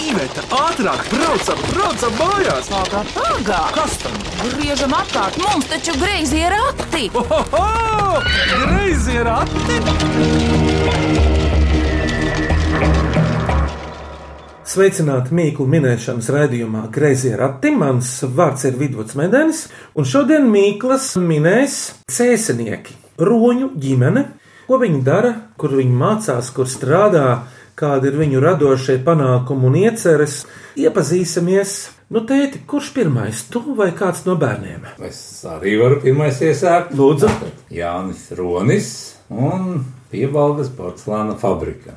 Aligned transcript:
Iveta, 0.00 0.40
ātrāk, 0.56 1.02
braucam, 1.12 1.58
braucam 1.74 2.14
mājās! 2.16 2.68
Pagā, 2.72 3.02
pagā! 3.12 3.58
Kas 3.74 3.98
tam? 4.00 4.14
Griežam 4.54 4.94
apkārt, 4.96 5.36
mums 5.42 5.68
taču 5.68 5.92
greizi 6.00 6.40
ir 6.40 6.54
rati! 6.54 7.10
Ohoho! 7.20 8.22
Greizi 8.64 9.18
ir 9.20 9.28
ati! 9.28 9.76
Sveicināti 14.70 15.34
Mīklu 15.34 15.66
minēšanas 15.66 16.28
raidījumā 16.30 16.86
Greizie 16.94 17.34
rati. 17.36 17.72
Mans 17.74 18.20
vārds 18.22 18.64
ir 18.68 18.76
Vidvuds 18.80 19.16
Medenis, 19.18 19.64
un 19.98 20.06
šodien 20.06 20.46
Mīklas 20.48 21.12
minēs 21.20 21.80
cēsinieki, 22.08 22.94
roņu 23.18 23.72
ģimene. 23.82 24.28
Ko 24.70 24.78
viņi 24.78 25.00
dara, 25.02 25.32
kur 25.58 25.74
viņi 25.74 25.96
mācās, 25.98 26.52
kur 26.54 26.70
strādā, 26.70 27.40
kādi 27.78 28.10
ir 28.10 28.18
viņu 28.20 28.42
radošie 28.42 28.98
panākumi 29.06 29.68
un 29.68 29.78
ieceres. 29.82 30.42
Iepazīsimies. 30.80 31.76
Nu, 32.10 32.24
tēti, 32.26 32.64
kurš 32.66 32.90
pirmais, 32.96 33.44
tu 33.52 33.62
vai 33.78 33.92
kāds 33.96 34.24
no 34.26 34.34
bērniem? 34.40 34.88
Es 35.06 35.20
arī 35.46 35.76
varu 35.78 36.00
pirmais 36.02 36.40
iesākt. 36.42 36.96
Lūdzu. 36.98 37.30
Jānis 37.70 38.26
Ronis 38.38 38.90
un 39.30 39.84
piebalgas 40.10 40.72
porcelāna 40.74 41.36
fabrika. 41.38 41.94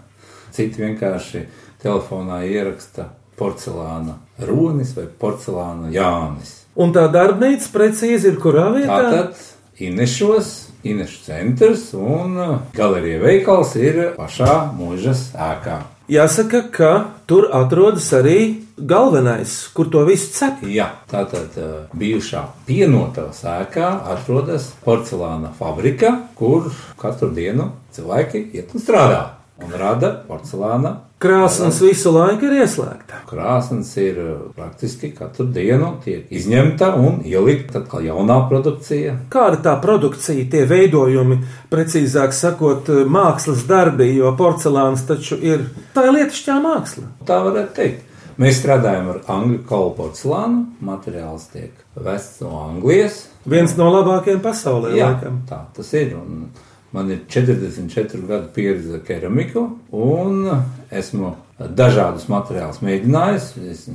Citi 0.53 0.83
vienkārši 0.83 1.47
telefonā 1.81 2.43
ieraksta 2.45 3.09
porcelāna 3.39 4.19
Ronis 4.45 4.93
vai 4.97 5.07
porcelāna 5.07 5.89
Jānis. 5.93 6.59
Un 6.77 6.93
tā 6.93 7.07
darbnīca 7.13 7.73
precīzi 7.73 8.31
ir 8.31 8.39
kurā 8.41 8.69
vietā? 8.73 9.01
Tātad 9.09 9.49
Inešos, 9.81 10.62
Inešu 10.83 11.19
centrs 11.23 11.93
un 11.95 12.35
galerija 12.75 13.21
veikals 13.23 13.75
ir 13.79 13.99
pašā 14.17 14.55
mūžas 14.75 15.29
ēkā. 15.31 15.79
Jāsaka, 16.11 16.65
ka 16.67 16.89
tur 17.31 17.47
atrodas 17.55 18.09
arī 18.17 18.65
galvenais, 18.75 19.53
kur 19.71 19.87
to 19.87 20.01
visu 20.03 20.33
cep. 20.35 20.65
Jā, 20.67 20.89
tātad 21.07 21.55
uh, 21.55 21.69
bijušā 21.95 22.41
pienotavas 22.67 23.39
ēkā 23.47 23.93
atrodas 24.11 24.73
porcelāna 24.83 25.53
fabrika, 25.55 26.11
kur 26.35 26.67
katru 26.99 27.31
dienu 27.31 27.71
cilvēki 27.95 28.49
iet 28.51 28.75
un 28.75 28.83
strādā 28.83 29.21
un 29.63 29.73
rada 29.79 30.11
porcelāna. 30.27 30.93
Krāsnes 31.23 31.77
visu 31.79 32.11
laiku 32.11 32.49
ir 32.49 32.57
ieslēgta. 32.65 33.21
Krāsnes 33.29 33.93
ir 34.01 34.17
uh, 34.19 34.31
praktiski 34.57 35.13
katru 35.15 35.45
dienu 35.55 35.93
tiek 36.03 36.27
izņemta 36.35 36.89
un 36.99 37.21
ielikta 37.23 37.79
atkal 37.79 38.03
jaunā 38.03 38.41
produkcija. 38.49 39.13
Kāda 39.31 39.61
tā 39.63 39.77
produkcija, 39.83 40.43
tie 40.51 40.65
veidojumi, 40.67 41.37
precīzāk 41.71 42.35
sakot, 42.35 42.91
mākslas 43.07 43.63
darbi, 43.69 44.09
jo 44.17 44.33
porcelāns 44.39 45.05
taču 45.07 45.39
ir 45.39 45.63
tā 45.95 46.09
ir 46.09 46.17
lietišķā 46.17 46.57
māksla. 46.65 47.07
Tā 47.29 47.39
varētu 47.47 47.75
teikt. 47.79 48.09
Mēs 48.41 48.57
strādājam 48.63 49.11
ar 49.13 49.19
angļu 49.29 49.59
kaulu 49.69 49.91
porcelānu. 49.97 50.63
Materiāls 50.83 51.47
tiek 51.53 51.71
vests 52.03 52.41
no 52.41 52.55
Anglijas. 52.65 53.27
Viens 53.45 53.75
no 53.77 53.91
labākajiem 53.93 54.39
pasaulē, 54.41 54.95
Jā, 54.97 55.11
laikam. 55.13 55.41
tā 55.49 55.59
tas 55.75 55.91
ir. 55.99 56.15
Un 56.17 56.47
man 56.93 57.11
ir 57.11 57.23
44 57.29 58.27
gadu 58.27 58.49
pieredze 58.55 58.99
keramiku, 59.07 59.65
un 59.91 60.45
esmu 60.93 61.33
dažādus 61.59 62.27
materiālus 62.29 62.81
mēģinājis. 62.85 63.49
Es 63.71 63.87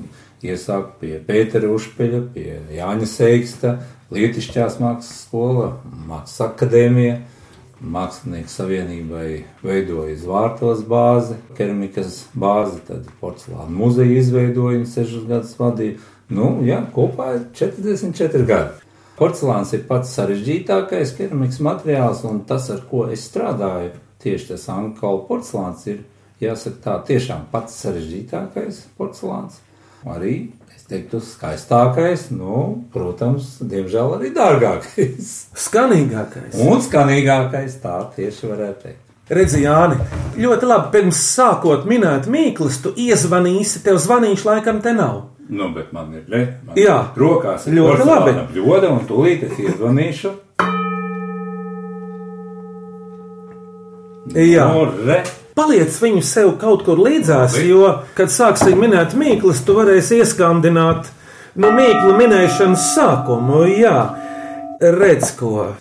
iesāku 0.43 0.99
pie 1.01 1.15
Pētera 1.27 1.71
Užpeļa, 1.75 2.23
pie 2.35 2.61
Jāņa 2.77 3.09
Seiksta, 3.11 3.79
Lietišķās 4.15 4.79
mākslas 4.81 5.25
skola, 5.27 5.73
Mākslas 6.09 6.47
akadēmija. 6.51 7.19
Mākslinieku 7.79 8.51
savienībai 8.51 9.27
veidoja 9.63 10.17
zvārtos 10.19 10.81
bāzi, 10.91 11.37
keramikas 11.55 12.25
bāzi, 12.35 12.81
tad 12.89 13.07
porcelāna 13.21 13.71
muzeja 13.71 14.17
izveidoja 14.19 14.81
un 14.81 14.89
sešus 14.91 15.29
gadus 15.29 15.55
vadīja. 15.61 16.01
Nu, 16.35 16.57
jā, 16.67 16.81
kopā 16.97 17.37
ir 17.37 17.45
44 17.55 18.49
gadi. 18.49 18.88
Porcelāns 19.19 19.73
ir 19.75 19.81
pats 19.89 20.13
sarežģītākais 20.15 21.17
keramikas 21.17 21.59
materiāls, 21.67 22.21
un 22.29 22.45
tas, 22.47 22.69
ar 22.71 22.85
ko 22.87 23.09
es 23.11 23.25
strādāju, 23.27 23.97
tieši 24.23 24.53
tas 24.53 24.69
angļu 24.71 25.17
porcelāns, 25.27 25.89
ir 25.91 26.05
jāsaka 26.45 26.79
tā, 26.85 26.95
tiešām 27.09 27.49
pats 27.51 27.81
sarežģītākais 27.83 28.85
porcelāns. 28.99 29.59
Arī, 30.07 30.37
es 30.71 30.87
teiktu, 30.87 31.19
skaistākais, 31.25 32.29
nu, 32.31 32.85
protams, 32.95 33.57
diemžēl 33.59 34.15
arī 34.21 34.31
dārgākais. 34.37 35.33
Skanīgākais. 35.67 36.55
Un 36.63 36.79
skanīgākais, 36.87 37.75
tā 37.83 37.99
tieši 38.15 38.53
varētu 38.53 38.85
teikt. 38.87 39.05
Redzi, 39.35 39.65
Jāni, 39.67 39.99
ļoti 40.41 40.69
labi. 40.71 40.93
Pirms 40.95 41.19
sākot 41.35 41.91
minēt 41.91 42.31
mīklas, 42.31 42.79
tu 42.81 42.95
iezvanīsi, 42.95 43.83
tev 43.85 43.99
zvanīšu 44.01 44.47
laikam 44.47 44.79
te 44.81 44.95
nav. 44.97 45.27
Nu, 45.49 45.71
bet 45.73 45.93
man 45.97 46.13
ir 46.15 46.25
le, 46.29 46.41
man 46.67 46.77
Jā. 46.77 46.99
ir 47.17 47.21
rokās 47.23 47.67
ir 47.67 47.79
Ļoti 47.79 48.05
labi. 48.05 48.35
Bļoda, 48.53 48.91
un 48.93 49.07
tūlīt 49.09 49.47
es 49.49 49.59
iezvanīšu. 49.65 50.35
Jā. 54.37 54.67
Nu, 54.75 54.85
re, 55.09 55.23
Paliec 55.59 55.97
viņu 55.99 56.21
sev 56.23 56.53
kaut 56.61 56.85
kur 56.87 57.01
līdzās, 57.03 57.57
Labi. 57.57 57.71
jo, 57.73 57.87
kad 58.15 58.31
sāksim 58.31 58.79
minēt 58.79 59.17
mīklas, 59.19 59.65
tu 59.67 59.75
varēsi 59.75 60.21
ieskandināt 60.21 61.09
no 61.59 61.73
mīklu 61.75 62.13
minēšanas 62.21 62.85
sākumu. 62.95 63.65
Jā, 63.81 63.97
redz 64.79 65.33
ko. 65.41 65.73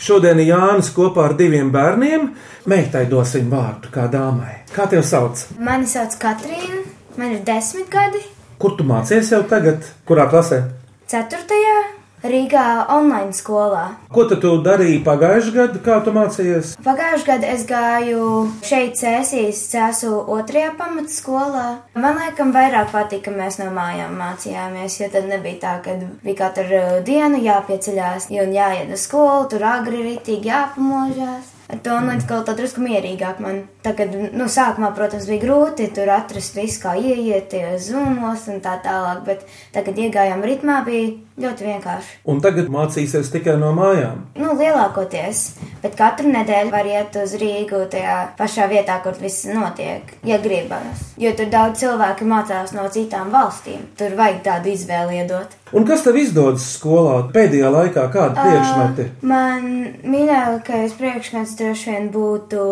Šodien 0.00 0.40
Jānis 0.40 0.88
kopā 0.96 1.26
ar 1.28 1.36
diviem 1.36 1.68
bērniem. 1.74 2.30
Meitai 2.70 3.04
dosim 3.10 3.50
vārdu 3.52 3.92
kā 3.92 4.06
dāmai. 4.08 4.62
Kā 4.72 4.86
tev 4.88 5.04
sauc? 5.04 5.42
Mani 5.60 5.88
sauc 5.90 6.16
Katrīna, 6.20 6.80
man 7.20 7.34
ir 7.36 7.44
desmit 7.44 7.90
gadi. 7.92 8.22
Kur 8.60 8.74
tu 8.76 8.84
mācies 8.84 9.30
jau 9.32 9.40
tagad? 9.48 9.86
Kurā 10.04 10.26
klasē? 10.28 10.60
Ceturtajā 11.08 11.78
Rīgā 12.20 12.84
online 12.92 13.32
skolā. 13.32 13.94
Ko 14.12 14.26
tu 14.28 14.36
darīji 14.60 14.98
pagājušajā 15.06 15.54
gadā, 15.54 15.78
kā 15.86 15.94
tu 16.04 16.12
mācījies? 16.12 16.74
Pagājušajā 16.84 17.28
gadā 17.30 17.52
es 17.54 17.62
gāju 17.64 18.26
šeit 18.68 18.98
Cēsīs, 19.00 19.62
Cēsu 19.72 20.10
otrajā 20.34 20.74
pamatskolā. 20.76 21.64
Man 21.96 22.20
liekas, 22.20 22.52
vairāk 22.52 22.92
patika, 22.92 23.30
ka 23.30 23.38
mēs 23.38 23.56
no 23.62 23.70
mājām 23.72 24.20
mācījāmies, 24.20 24.98
jo 25.00 25.08
tad 25.14 25.30
nebija 25.30 25.62
tā, 25.62 25.72
ka 25.86 25.96
bija 26.20 26.42
katru 26.42 26.82
dienu 27.08 27.40
jāpieceļās 27.40 28.28
un 28.36 28.52
jāiet 28.58 28.92
uz 28.92 29.06
skolu, 29.08 29.48
tur 29.48 29.64
agri 29.70 30.04
ritīgi 30.10 30.52
jāpamožās. 30.52 31.49
To 31.70 31.94
online 31.94 32.22
skolu 32.24 32.42
tad 32.46 32.58
drusku 32.58 32.82
mierīgāk 32.82 33.38
man. 33.42 33.60
Tagad, 33.84 34.14
nu, 34.34 34.46
sākumā, 34.50 34.90
protams, 34.96 35.28
bija 35.30 35.44
grūti 35.44 35.86
tur 35.94 36.10
atrast 36.10 36.56
visu, 36.58 36.80
kā 36.82 36.96
ieiet 36.98 37.50
tajos 37.52 37.90
zumos 37.92 38.48
un 38.50 38.58
tā 38.64 38.74
tālāk, 38.84 39.22
bet 39.28 39.44
tagad 39.74 40.00
iegājām 40.02 40.42
ritmā 40.46 40.80
bija 40.86 41.12
ļoti 41.40 41.66
vienkārši. 41.66 42.18
Un 42.30 42.40
tagad 42.44 42.70
mācīsies 42.72 43.32
tikai 43.32 43.56
no 43.60 43.72
mājām. 43.76 44.24
Nu, 44.40 44.54
lielākoties, 44.58 45.44
bet 45.82 45.96
katru 45.98 46.32
nedēļu 46.32 46.72
var 46.74 46.88
iet 46.88 47.16
uz 47.20 47.34
Rīgu 47.40 47.84
tajā 47.92 48.18
pašā 48.38 48.68
vietā, 48.70 49.00
kur 49.04 49.16
viss 49.20 49.48
notiek, 49.48 50.14
ja 50.26 50.40
gribas. 50.42 51.06
Jo 51.20 51.32
tur 51.36 51.50
daudz 51.52 51.82
cilvēku 51.82 52.28
mācās 52.28 52.74
no 52.76 52.86
citām 52.92 53.32
valstīm. 53.34 53.88
Tur 53.98 54.16
vajag 54.18 54.44
tādu 54.46 54.74
izvēli 54.74 55.20
iedot. 55.22 55.56
Un 55.70 55.84
kas 55.86 56.02
tev 56.02 56.16
izdodas 56.18 56.64
skolā 56.74 57.20
pēdējā 57.30 57.68
laikā? 57.70 58.06
Kādi 58.10 58.42
priekšmeti? 58.42 59.04
Man 59.30 59.68
mīļākais 60.02 60.96
priekšmets 60.98 61.54
droši 61.60 61.92
vien 61.92 62.08
būtu 62.10 62.64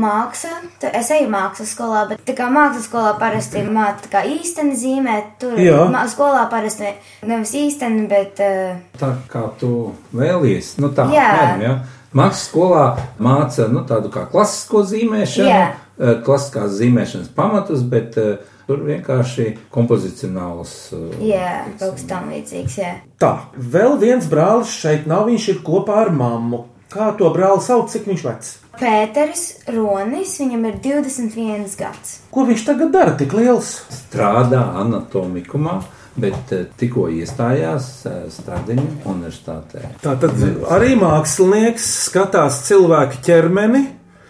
māksla. 0.00 0.62
Es 0.88 1.10
eju 1.12 1.28
mākslas 1.32 1.74
skolā, 1.76 2.06
bet 2.08 2.24
tā 2.24 2.36
kā 2.38 2.48
mākslas 2.52 2.88
skolā 2.88 3.12
parasti 3.20 3.60
māca 3.68 4.22
īsteni 4.24 4.76
zīmēt, 4.78 5.36
tur 5.42 5.60
Jā. 5.60 5.84
skolā 6.08 6.46
parasti 6.52 6.94
nevis 7.28 7.52
īsteni, 7.56 8.06
bet 8.16 8.40
uh, 8.40 8.80
tā 8.96 9.12
kā 9.28 9.44
tu 9.60 9.92
vēlies, 10.16 10.74
nu 10.80 10.88
tā, 10.96 11.04
apmēram, 11.12 11.62
ja. 11.68 11.76
Mākslas 12.16 12.46
skolā 12.48 12.84
māca 13.20 13.66
nu, 13.68 13.82
tādu 13.84 14.08
kā 14.14 14.22
klasisko 14.32 14.80
zīmēšanu, 14.88 15.48
Jā. 15.52 15.64
eh, 16.00 16.14
klasiskās 16.24 16.70
zīmēšanas 16.78 17.28
pamatus, 17.36 17.82
bet 17.92 18.16
eh, 18.16 18.38
tur 18.66 18.80
vienkārši 18.86 19.50
kompozicionāls. 19.74 20.72
eh, 20.96 21.18
jā, 21.34 21.50
kaut 21.76 21.98
kas 21.98 22.06
tam 22.08 22.30
līdzīgs. 22.32 22.78
Jā. 22.80 22.94
Tā, 23.20 23.32
vēl 23.58 23.98
viens 24.00 24.24
brālis 24.32 24.72
šeit 24.80 25.04
nav. 25.10 25.26
Viņš 25.28 25.48
ir 25.52 25.60
kopā 25.66 25.98
ar 26.06 26.10
mammu. 26.16 26.62
Kā 26.88 27.10
to 27.18 27.28
brāli 27.34 27.60
sauc, 27.60 27.90
cik 27.92 28.06
viņš 28.08 28.24
vecs? 28.24 28.52
Pēters 28.80 29.44
Ronis, 29.74 30.38
viņam 30.40 30.64
ir 30.70 30.76
21 30.84 31.76
gads. 31.76 32.20
Ko 32.32 32.46
viņš 32.48 32.64
tagad 32.68 32.92
dara 32.94 33.12
tik 33.18 33.34
liels? 33.36 33.74
strādā 33.92 34.62
anatomikumā, 34.80 35.80
bet 36.20 36.52
eh, 36.56 36.64
tikko 36.80 37.08
iestājās 37.12 37.90
eh, 38.08 38.16
Stradiņu 38.32 38.86
universitātē. 39.04 39.84
Tā 40.02 40.16
tad 40.22 40.40
arī 40.76 40.94
mākslinieks 41.00 41.86
skatās 42.08 42.64
cilvēku 42.68 43.22
ķermeni 43.26 43.86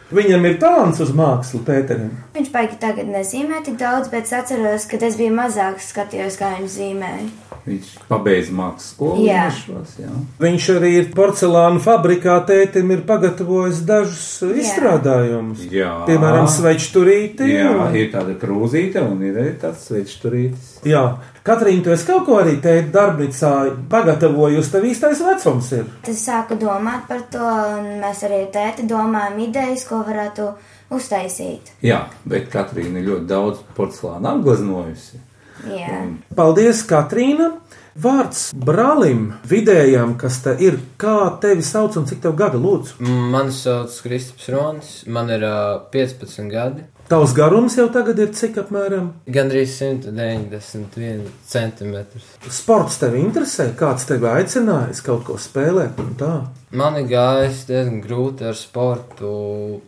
Viņam 0.07 0.45
ir 0.47 0.61
talants 0.63 1.01
uz 1.03 1.09
mākslu, 1.19 1.65
Pēterim. 1.67 2.13
Viņš 2.37 2.51
baigi 2.55 2.77
tagad 2.79 3.09
nezīmē 3.11 3.59
tik 3.67 3.75
daudz, 3.81 4.07
bet 4.13 4.29
es 4.29 4.35
atceros, 4.39 4.85
kad 4.87 5.03
es 5.03 5.17
biju 5.19 5.33
mazāks, 5.35 5.89
skatījos, 5.91 6.37
kā 6.39 6.53
viņš 6.61 6.77
zīmēja. 6.77 7.25
Viņš 7.67 7.89
pabeidza 8.07 8.55
mākslas 8.55 8.93
skolu. 8.93 9.25
Jā. 9.27 9.49
Viešos, 9.49 9.97
jā. 9.99 10.13
Viņš 10.45 10.69
arī 10.77 10.93
ir 11.01 11.09
porcelāna 11.17 11.83
fabrikā, 11.83 12.37
tētim 12.47 12.95
ir 12.95 13.03
pagatavojis 13.09 13.81
dažus 13.89 14.29
izstrādājumus. 14.47 15.67
Jā. 15.75 15.91
Piemēram, 16.07 16.47
svečturīti. 16.55 17.51
Jā, 17.57 17.73
un- 17.75 17.99
ir 17.99 18.13
tāda 18.15 18.39
krūzīte 18.39 19.03
un 19.03 19.27
ir 19.27 19.43
arī 19.43 19.57
tāds 19.59 19.89
svečturītis. 19.91 20.77
Jā, 20.87 21.17
Katrīna, 21.47 21.85
tu 21.85 21.93
esi 21.95 22.09
kaut 22.09 22.25
ko 22.27 22.41
arī 22.41 22.57
teikt 22.59 22.89
darbnīcā 22.95 23.51
pagatavojusi, 23.91 24.73
tev 24.73 24.87
īstais 24.89 25.21
vecums 25.23 25.69
ir. 25.77 25.85
Es 26.11 26.25
sāku 26.27 26.57
domāt 26.59 27.05
par 27.07 27.23
to, 27.31 27.43
un 27.77 28.01
mēs 28.03 28.25
arī 28.27 28.41
ar 28.45 28.51
tēti 28.57 28.87
domājam 28.91 29.39
idejas, 29.45 29.85
ko 29.87 30.01
varētu 30.09 30.49
uztaisīt. 30.97 31.71
Jā, 31.87 32.01
bet 32.27 32.51
Katrīna 32.51 32.99
ir 32.99 33.13
ļoti 33.13 33.31
daudz 33.31 33.63
porcelāna 33.79 34.35
apgleznojusi. 34.35 35.23
Jā. 35.71 36.03
Paldies, 36.35 36.83
Katrīna! 36.91 37.53
Vārds 37.97 38.51
brālim, 38.53 39.31
vidējam, 39.49 40.19
kas 40.21 40.43
te 40.45 40.53
ir, 40.61 40.75
kā 41.01 41.31
tevi 41.41 41.63
sauc 41.65 41.95
un 41.97 42.05
cik 42.11 42.19
tev 42.27 42.35
gada 42.37 42.59
lūdzu? 42.61 42.99
Mani 43.33 43.55
sauc 43.57 43.95
Kristaps 44.05 44.51
Ronis, 44.53 44.91
man 45.09 45.31
ir 45.33 45.47
uh, 45.47 45.79
15 45.95 46.51
gadi, 46.53 46.85
Tavs 47.07 47.31
garums 47.39 47.77
jau 47.79 47.85
tagad 47.95 48.19
ir 48.19 48.33
cik 48.35 48.57
apmēram? 48.65 49.13
gandrīz 49.31 49.77
191 49.79 51.29
centimetrus. 51.47 52.25
Sports 52.51 52.97
tevi 52.99 53.21
interesē, 53.23 53.69
kāds 53.79 54.09
tevi 54.09 54.27
aicinājis 54.27 55.05
kaut 55.07 55.23
ko 55.29 55.37
spēlēt 55.39 56.01
un 56.03 56.09
tā. 56.19 56.33
Man 56.75 56.99
ir 56.99 57.07
gājis 57.13 57.61
diezgan 57.69 58.01
grūti 58.03 58.49
ar 58.51 58.59
sportu, 58.59 59.31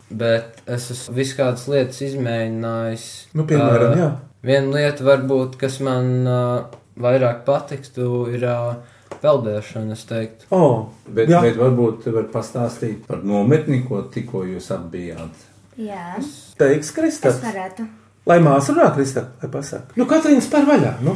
bet 0.07 0.61
es 0.63 0.87
esmu 0.95 1.17
visu 1.19 1.35
kādas 1.41 1.67
lietas 1.67 1.99
izmēģinājis. 2.07 3.09
Nu, 3.35 3.43
piemēram, 3.51 3.91
Ā, 3.91 3.99
jā. 3.99 4.09
Viena 4.47 4.71
lieta, 4.77 5.03
varbūt, 5.09 5.59
kas 5.59 5.81
man 5.83 6.13
uh, 6.23 6.79
vairāk 7.03 7.43
patiktu, 7.43 8.29
ir 8.31 8.47
uh, 8.47 8.79
peldēšana, 9.19 9.99
es 9.99 10.07
teiktu. 10.07 10.47
O, 10.55 10.87
Bet, 11.03 11.27
jā. 11.35 11.43
bet 11.43 11.59
varbūt 11.59 12.05
tu 12.05 12.15
vari 12.15 12.31
pastāstīt 12.31 13.03
par 13.11 13.27
nometni, 13.27 13.83
ko 13.83 14.05
tikko 14.07 14.47
jūs 14.47 14.71
apbijāt. 14.71 15.48
Jā, 15.79 16.17
Teiks, 16.59 16.89
es 16.89 16.95
Kristap. 16.95 17.37
varētu. 17.43 17.85
Lai 18.27 18.37
māsa 18.43 18.73
runā, 18.75 18.89
Kristap, 18.93 19.29
lai 19.41 19.49
pasaka. 19.53 19.95
Nu, 19.95 20.05
Katrīna 20.09 20.43
spēr 20.43 20.65
vaļā, 20.67 20.91
nu, 21.05 21.15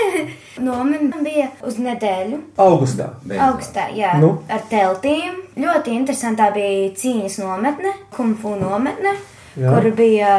Nometne 0.66 1.18
bija 1.24 1.48
uz 1.66 1.76
nedēļu. 1.82 2.38
augustā. 2.62 3.10
Beidzot. 3.26 3.46
Augstā, 3.48 3.88
jā, 3.96 4.14
Nu? 4.22 4.26
nu? 4.26 4.42
ar 4.48 4.62
teltīm. 4.70 5.42
Ļoti 5.56 5.92
interesantā 5.96 6.52
bija 6.54 6.92
cīņas 6.96 7.40
nometne, 7.42 7.92
kungfu 8.14 8.54
nometne. 8.60 9.16
Jā. 9.56 9.70
Kur 9.72 9.86
bija 9.96 10.30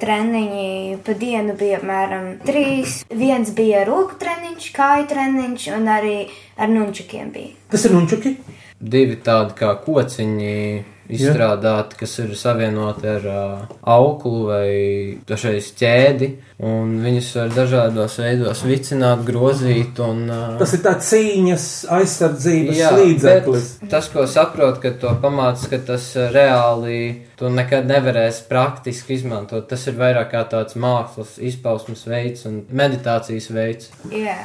treniņi, 0.00 0.98
pa 1.04 1.12
dienu 1.20 1.52
bija 1.60 1.78
apmēram 1.80 2.28
trīs. 2.44 3.02
Viens 3.12 3.50
bija 3.56 3.82
roku 3.84 4.16
treniņš, 4.20 4.68
kāju 4.76 5.08
treniņš, 5.10 5.66
un 5.76 5.90
arī 5.92 6.14
ar 6.56 6.72
nunčukiem 6.72 7.28
bija. 7.34 7.52
Kas 7.72 7.84
ir 7.84 7.92
nunčuki? 7.92 8.32
Divi 8.82 9.20
tādi 9.22 9.54
kā 9.58 9.76
kociņi 9.84 10.56
izstrādāti, 11.12 11.96
kas 12.02 12.14
ir 12.22 12.32
savienoti 12.38 13.08
ar 13.10 13.26
uh, 13.28 13.74
auklu 13.94 14.46
vai 14.48 14.68
dažreiz 15.28 15.72
ķēdi, 15.78 16.28
un 16.68 16.94
viņus 17.02 17.30
var 17.40 17.52
dažādos 17.56 18.16
veidos 18.22 18.62
vicināt, 18.66 19.24
grozīt 19.26 20.00
un 20.04 20.24
uh, 20.30 20.56
Tas 20.60 20.74
ir 20.76 20.82
tāds 20.84 21.10
cīņas 21.12 21.68
aizsardzības 21.98 22.80
Jā, 22.80 22.92
līdzeklis. 22.98 23.70
Tas, 23.92 24.08
ko 24.12 24.26
saprotu, 24.30 24.82
ka 24.84 24.94
to 25.02 25.14
pamācis, 25.22 25.68
ka 25.72 25.82
tas 25.92 26.08
reāli 26.34 26.98
tu 27.38 27.50
nekad 27.52 27.88
nevarēsi 27.90 28.46
praktiski 28.50 29.18
izmantot. 29.18 29.66
Tas 29.70 29.88
ir 29.90 29.98
vairāk 29.98 30.32
kā 30.34 30.44
tāds 30.48 30.78
mākslas 30.78 31.38
izpausmes 31.42 32.06
veids 32.08 32.46
un 32.48 32.62
meditācijas 32.70 33.50
veids. 33.52 33.90
Jā. 34.12 34.38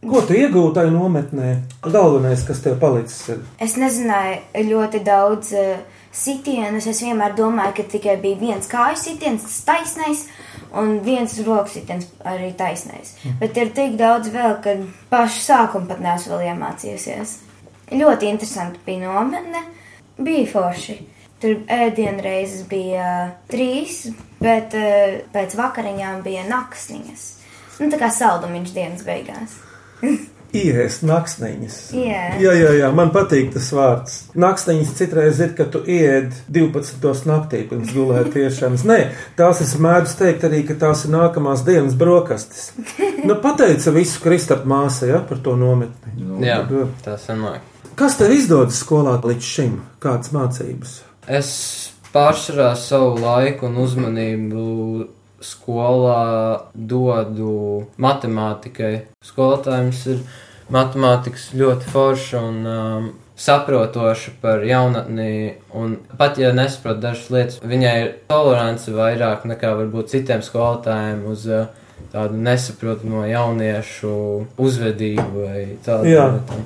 Ko 0.00 0.22
tu 0.24 0.32
iegūti 0.32 0.78
tajā 0.78 0.90
nometnē? 0.94 1.48
Galvenais, 1.84 2.40
kas 2.48 2.62
tev 2.64 2.78
palicis, 2.80 3.18
ir 3.34 3.42
Es 3.60 3.74
nezināju 3.76 4.62
ļoti 4.70 5.02
daudz 5.04 5.50
uh, 5.52 6.00
sitienus. 6.16 6.86
Es 6.88 7.02
vienmēr 7.04 7.36
domāju, 7.36 7.74
ka 7.76 7.86
tikai 7.92 8.16
bija 8.22 8.40
viens 8.40 8.70
kāju 8.70 8.96
sitiens, 8.96 9.44
tas 9.44 9.60
taisnais, 9.68 10.24
un 10.72 10.96
viens 11.04 11.36
rokas 11.44 11.76
sitiens 11.76 12.08
arī 12.24 12.54
taisnais. 12.56 13.12
Bet 13.42 13.60
ir 13.60 13.74
tik 13.76 14.00
daudz 14.00 14.32
vēl, 14.32 14.56
ka 14.64 14.78
pašu 15.12 15.44
sākumu 15.50 15.92
pat 15.92 16.00
neesmu 16.00 16.32
vēl 16.32 16.48
iemācījusies. 16.54 17.36
Ļoti 17.92 18.32
interesanti 18.32 18.80
bija 18.86 19.04
nometne, 19.04 19.66
bija 20.16 20.48
forši. 20.48 21.00
Tur 21.40 21.60
ēdienreizes 21.72 22.64
bija 22.68 23.34
trīs, 23.52 24.06
bet 24.40 24.72
uh, 24.80 25.20
pēc 25.32 25.60
vakariņām 25.60 26.24
bija 26.24 26.48
naktsniņas. 26.48 27.32
Nu, 27.80 27.88
tā 27.92 28.00
kā 28.00 28.08
saldumiņš 28.12 28.72
dienas 28.76 29.04
beigās. 29.04 29.60
Iest 30.50 31.04
naktsniņas. 31.06 31.74
Jā. 31.94 32.22
jā, 32.42 32.52
jā, 32.58 32.70
jā, 32.80 32.88
man 32.94 33.12
patīk 33.14 33.52
tas 33.54 33.68
vārds. 33.74 34.16
Naktsniņas 34.40 34.94
citreiz 34.98 35.38
ir, 35.44 35.52
kad 35.54 35.70
tu 35.70 35.82
ied 35.86 36.34
12. 36.50 37.28
naktī 37.30 37.60
pirms 37.70 37.92
gulētiešanas. 37.94 38.82
Nē, 38.88 38.98
tās 39.38 39.62
es 39.62 39.76
mēdzu 39.78 40.16
teikt 40.18 40.48
arī, 40.48 40.64
ka 40.66 40.74
tās 40.80 41.04
ir 41.06 41.14
nākamās 41.14 41.62
dienas 41.66 41.94
brokastis. 41.98 42.72
Nu, 43.20 43.36
pateica 43.38 43.94
visu 43.94 44.18
Kristap 44.24 44.66
māsai, 44.66 45.12
ja, 45.12 45.20
par 45.22 45.38
to 45.44 45.54
nometni. 45.60 46.16
Nu, 46.18 46.40
Jā, 46.42 46.62
tad, 46.66 46.98
tā 47.04 47.14
sanāk. 47.20 47.62
Kas 47.98 48.16
tev 48.18 48.32
izdodas 48.34 48.80
skolā 48.80 49.18
līdz 49.22 49.46
šim? 49.54 49.78
Kādas 50.02 50.32
mācības? 50.34 50.98
Es 51.30 51.50
pārsvarā 52.14 52.72
savu 52.80 53.20
laiku 53.20 53.68
un 53.68 53.76
uzmanību 53.84 54.64
skolā 55.44 56.68
dodu 56.74 57.86
matemātikai. 58.00 58.92
Skolotājums 59.24 60.04
ir 60.12 60.22
matemātikas 60.72 61.50
ļoti 61.56 61.90
forša 61.90 62.44
un 62.44 62.70
um, 62.70 63.10
saprotoša 63.40 64.36
par 64.42 64.64
jaunatni, 64.68 65.56
un 65.72 65.96
pat 66.20 66.38
ja 66.38 66.52
nesaprot 66.56 67.00
dažas 67.00 67.30
lietas, 67.32 67.60
viņai 67.64 67.94
ir 68.02 68.10
tolerance 68.28 68.92
vairāk 68.92 69.46
nekā 69.48 69.72
varbūt 69.78 70.12
citiem 70.12 70.44
skolotājiem 70.44 71.24
uz 71.32 71.46
uh, 71.48 71.70
tādu 72.12 72.40
nesaprotamu 72.40 73.24
jauniešu 73.30 74.12
uzvedību 74.60 75.46
vai 75.46 75.64
tādu 75.84 76.10
lietu. 76.10 76.60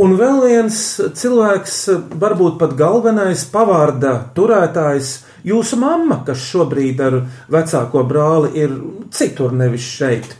Un 0.00 0.14
vēl 0.18 0.38
viens 0.46 0.76
cilvēks, 1.18 1.76
varbūt 2.18 2.58
pat 2.60 2.76
galvenais 2.78 3.42
pavārda 3.52 4.14
turētājs, 4.34 5.12
jūsu 5.46 5.78
mamma, 5.80 6.20
kas 6.26 6.42
šobrīd 6.50 7.00
ar 7.04 7.20
vecāko 7.52 8.04
brāli 8.08 8.52
ir 8.60 8.76
citur, 9.14 9.54
nevis 9.56 9.86
šeit. 9.86 10.36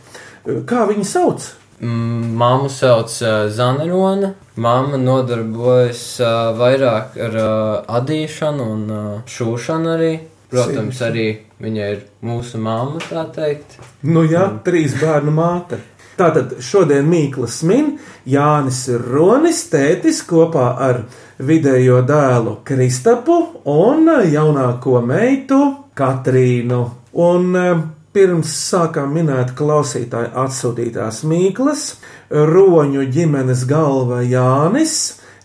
Kā 0.67 0.85
viņu 0.89 1.05
sauc? 1.05 1.47
Mm, 1.81 2.33
Māmu 2.37 2.69
sauc 2.69 3.13
uh, 3.25 3.47
Zanerona. 3.49 4.33
Māma 4.61 4.99
nodarbojas 5.01 6.03
uh, 6.21 6.51
vairāk 6.57 7.15
ar 7.27 7.37
uh, 7.37 7.95
adīšanu 8.01 8.67
un 8.75 8.83
šūšanu 9.29 9.95
arī. 9.95 10.11
Protams, 10.51 10.99
arī 11.07 11.29
viņa 11.63 11.85
ir 11.93 12.01
mūsu 12.27 12.59
māma, 12.59 12.99
tā 13.07 13.23
teikt. 13.31 13.77
Nu, 14.03 14.25
jā, 14.27 14.49
trīs 14.65 14.97
bērnu 14.99 15.31
māte. 15.31 15.79
Tātad 16.19 16.57
šodien 16.61 17.07
Mīklas 17.09 17.61
min, 17.67 17.95
Jānis 18.27 18.83
Ronis, 19.01 19.63
tētis 19.71 20.21
kopā 20.27 20.67
ar 20.83 21.03
vidējo 21.41 22.01
dēlu 22.05 22.57
Kristapu 22.67 23.37
un 23.71 24.11
jaunāko 24.29 24.99
meitu 25.05 25.61
Katrīnu. 25.97 26.81
Un 27.21 27.57
eh, 27.57 27.81
pirms 28.11 28.51
sākām 28.69 29.15
minēt 29.15 29.55
klausītāju 29.57 30.33
atsūtītās 30.43 31.23
Mīklas, 31.27 31.85
Roņu 32.31 33.07
ģimenes 33.11 33.65
galva 33.67 34.21
Jānis 34.23 34.95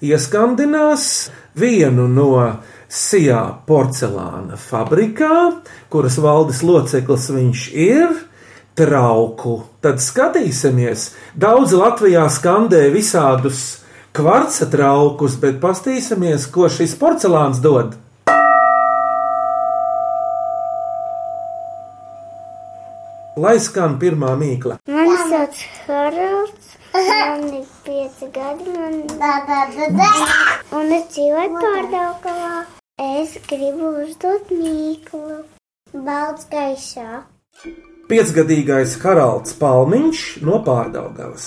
ieskandinās 0.05 1.31
vienu 1.59 2.07
no 2.11 2.33
Sijā 2.87 3.41
porcelāna 3.67 4.55
fabrikā, 4.61 5.59
kuras 5.91 6.21
valdes 6.23 6.63
loceklis 6.63 7.27
viņš 7.35 7.65
ir, 7.75 8.13
trauku. 8.77 9.61
Tad 9.81 10.03
skatīsimies, 10.05 11.11
daudz 11.35 11.75
Latvijā 11.77 12.27
skandē 12.33 12.87
visādus 12.95 13.83
kvarca 14.17 14.69
traukus, 14.73 15.37
bet 15.41 15.61
pastīsimies, 15.63 16.49
ko 16.53 16.69
šis 16.73 16.97
porcelāns 17.01 17.63
dod. 17.65 17.97
Lai 23.37 23.59
skan 23.61 23.99
pirmā 24.01 24.31
mīkla. 24.41 24.79
Mani 24.89 25.17
sauc 25.29 25.59
Haralds, 25.85 26.71
man 26.95 27.43
ir 27.59 27.67
pieci 27.85 28.31
gadi, 28.33 28.73
man... 28.73 29.03
un 30.79 30.95
es 30.97 31.11
dzīvoju 31.13 31.61
pārdaugavā. 31.61 32.55
Es 32.97 33.37
gribu 33.51 33.93
uzdot 34.07 34.49
mīklu. 34.57 35.43
Balts 35.93 36.49
gaisā. 36.49 37.27
Piecgadīgais 38.07 38.93
Haralds 39.03 39.57
Palmiņš 39.59 40.21
no 40.47 40.61
Pārdaugavas. 40.63 41.47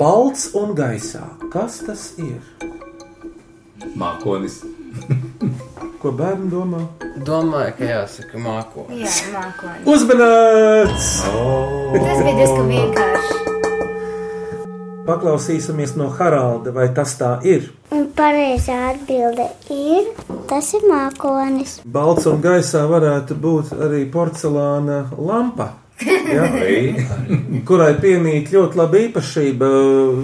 Balts 0.00 0.46
un 0.56 0.72
gaisā. 0.78 1.26
Kas 1.52 1.82
tas 1.84 2.06
ir? 2.16 2.40
Mākonis. 3.92 4.62
Ko 6.00 6.14
bērni 6.16 6.48
domā? 6.52 6.80
Domāju, 7.28 7.76
ka 7.76 7.90
jāsaka 7.92 8.40
mākoņi. 8.40 9.02
Jā, 9.04 9.14
mākoņi. 9.36 9.84
Uzmanīts! 9.92 11.14
Tas 11.28 12.24
bija 12.24 12.36
diezgan 12.40 12.72
vienkārši. 12.72 13.43
Paklausīsimies 15.04 15.90
no 16.00 16.06
Haralda, 16.16 16.72
vai 16.72 16.86
tas 16.96 17.12
tā 17.20 17.34
ir. 17.44 17.66
Un 17.92 18.06
pareizā 18.16 18.76
atbilde 18.94 19.50
ir, 19.68 20.06
tas 20.48 20.70
ir 20.72 20.86
mākonis. 20.88 21.74
Balts 21.84 22.24
un 22.30 22.40
gaisā 22.44 22.86
varētu 22.88 23.36
būt 23.36 23.74
arī 23.84 24.06
porcelāna 24.12 25.02
lampa. 25.18 25.74
Ja? 26.00 26.46
Kurai 27.68 27.92
piemīt 28.00 28.48
ļoti 28.54 28.80
laba 28.80 29.02
īpašība. 29.02 29.68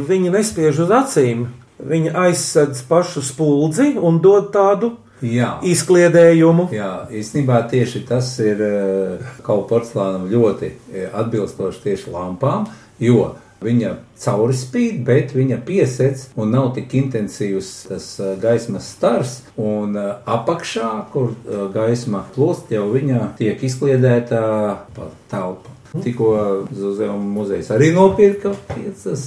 Viņa 0.08 0.32
nespiež 0.38 0.80
uz 0.86 0.94
acīm, 0.96 1.44
viņa 1.92 2.16
aizsedz 2.24 2.80
pašu 2.88 3.20
spuldzi 3.26 3.92
un 4.00 4.22
dod 4.24 4.48
tādu 4.56 4.94
jā. 5.20 5.58
izkliedējumu. 5.60 6.70
Jā, 6.72 6.90
īstenībā 7.20 7.60
tieši 7.70 8.04
tas 8.08 8.32
ir 8.40 8.64
eh, 8.64 9.30
kaut 9.44 9.68
porcelānam 9.68 10.24
ļoti 10.32 10.72
eh, 10.72 11.06
atbilstoši 11.12 11.84
tieši 11.84 12.16
lampām, 12.16 12.64
jo 13.00 13.34
viņa 13.64 13.90
cauri 14.20 14.56
spīd, 14.56 15.02
bet 15.04 15.34
viņa 15.36 15.58
piesēc 15.66 16.26
un 16.40 16.54
nav 16.54 16.70
tik 16.76 16.94
intensīvs 16.96 17.70
tas 17.88 18.06
gaismas 18.40 18.88
stars, 18.94 19.34
un 19.60 19.96
apakšā, 20.00 20.90
kur 21.12 21.34
gaisma 21.74 22.24
plūst, 22.34 22.72
jau 22.72 22.86
viņa 22.92 23.34
tiek 23.40 23.60
izkliedēta 23.68 24.40
pa 24.96 25.10
telpu. 25.32 25.76
Tikko 25.90 26.26
Zuzana 26.70 27.16
muzejs 27.18 27.72
arī 27.74 27.88
nopirka 27.90 28.52
piecas, 28.70 29.24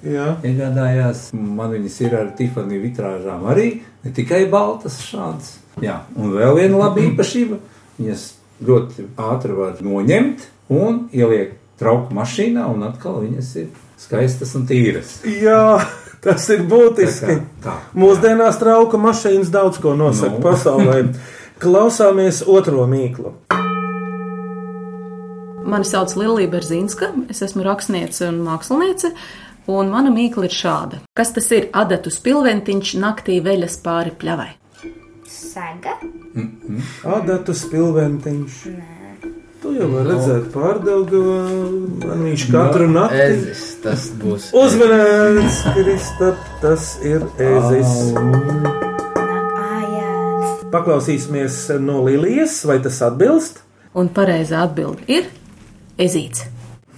Jā. 0.00 0.30
iegādājās. 0.48 1.26
Man 1.36 1.74
viņas 1.74 1.98
ir 2.06 2.16
ar 2.16 2.30
Tiffany 2.38 2.78
vitrāžām 2.80 3.44
arī, 3.52 3.82
ne 4.00 4.12
tikai 4.16 4.46
baltas 4.48 4.96
šādas. 5.04 5.58
Jā, 5.84 5.98
un 6.16 6.32
vēl 6.32 6.56
viena 6.56 6.80
laba 6.86 7.04
īpašība. 7.10 7.60
Viņas 8.00 8.24
ļoti 8.64 9.10
ātri 9.20 9.58
var 9.60 9.76
noņemt 9.84 10.48
un 10.72 11.02
ielikt 11.12 11.60
trauku 11.80 12.14
mašīnā, 12.16 12.66
un 12.72 12.86
atkal 12.88 13.20
viņas 13.24 13.50
ir 13.62 13.70
skaistas 14.00 14.54
un 14.58 14.66
tīras. 14.68 15.18
Jā, 15.24 15.80
tas 16.24 16.48
ir 16.52 16.64
būtiski. 16.68 17.26
Tā 17.26 17.40
kā 17.40 17.64
tā. 17.64 17.76
Mūsdienās 17.98 18.58
trauka 18.60 19.00
mašīnas 19.00 19.52
daudz 19.54 19.80
ko 19.82 19.94
nosaka 19.98 20.36
Nu. 20.36 20.40
no. 20.40 20.44
pasaulē. 20.44 21.00
Klausāmies 21.62 22.42
otro 22.46 22.84
mīklu. 22.90 23.32
Mani 25.66 25.84
sauc 25.88 26.12
Lilija 26.14 26.50
Berzīnska, 26.52 27.08
es 27.32 27.40
esmu 27.42 27.64
rakstniece 27.66 28.28
un 28.28 28.36
māksliniece, 28.46 29.10
un 29.72 29.88
mana 29.90 30.12
mīkla 30.14 30.46
ir 30.46 30.54
šāda. 30.54 31.00
Kas 31.16 31.32
tas 31.34 31.48
ir 31.56 31.70
adatu 31.74 32.12
spilventiņš 32.14 32.92
naktī 33.02 33.40
veļas 33.42 33.80
pāri 33.82 34.12
pļavai? 34.20 34.52
Sega. 35.26 35.96
Adatu 37.16 37.56
spilventiņš. 37.56 38.60
Tu 39.66 39.72
jau 39.80 39.86
vari 39.90 40.12
redzēt 40.12 40.44
pārdaugavā, 40.54 41.38
man 42.04 42.20
viņš 42.22 42.42
katru 42.52 42.84
nakti. 42.86 43.16
Ezis, 43.24 43.62
tas 43.82 44.04
būs. 44.20 44.44
Uzmanīts, 44.54 45.56
Kristap, 45.74 46.44
tas 46.62 46.84
ir 47.02 47.24
jā. 47.40 47.56
Paklausīsimies 50.70 51.58
no 51.82 52.04
Lilijas, 52.06 52.60
vai 52.68 52.78
tas 52.84 53.00
atbilst? 53.08 53.58
Un 53.98 54.12
pareizā 54.14 54.62
atbilde 54.68 55.02
ir 55.10 55.26
ezīts. 55.98 56.46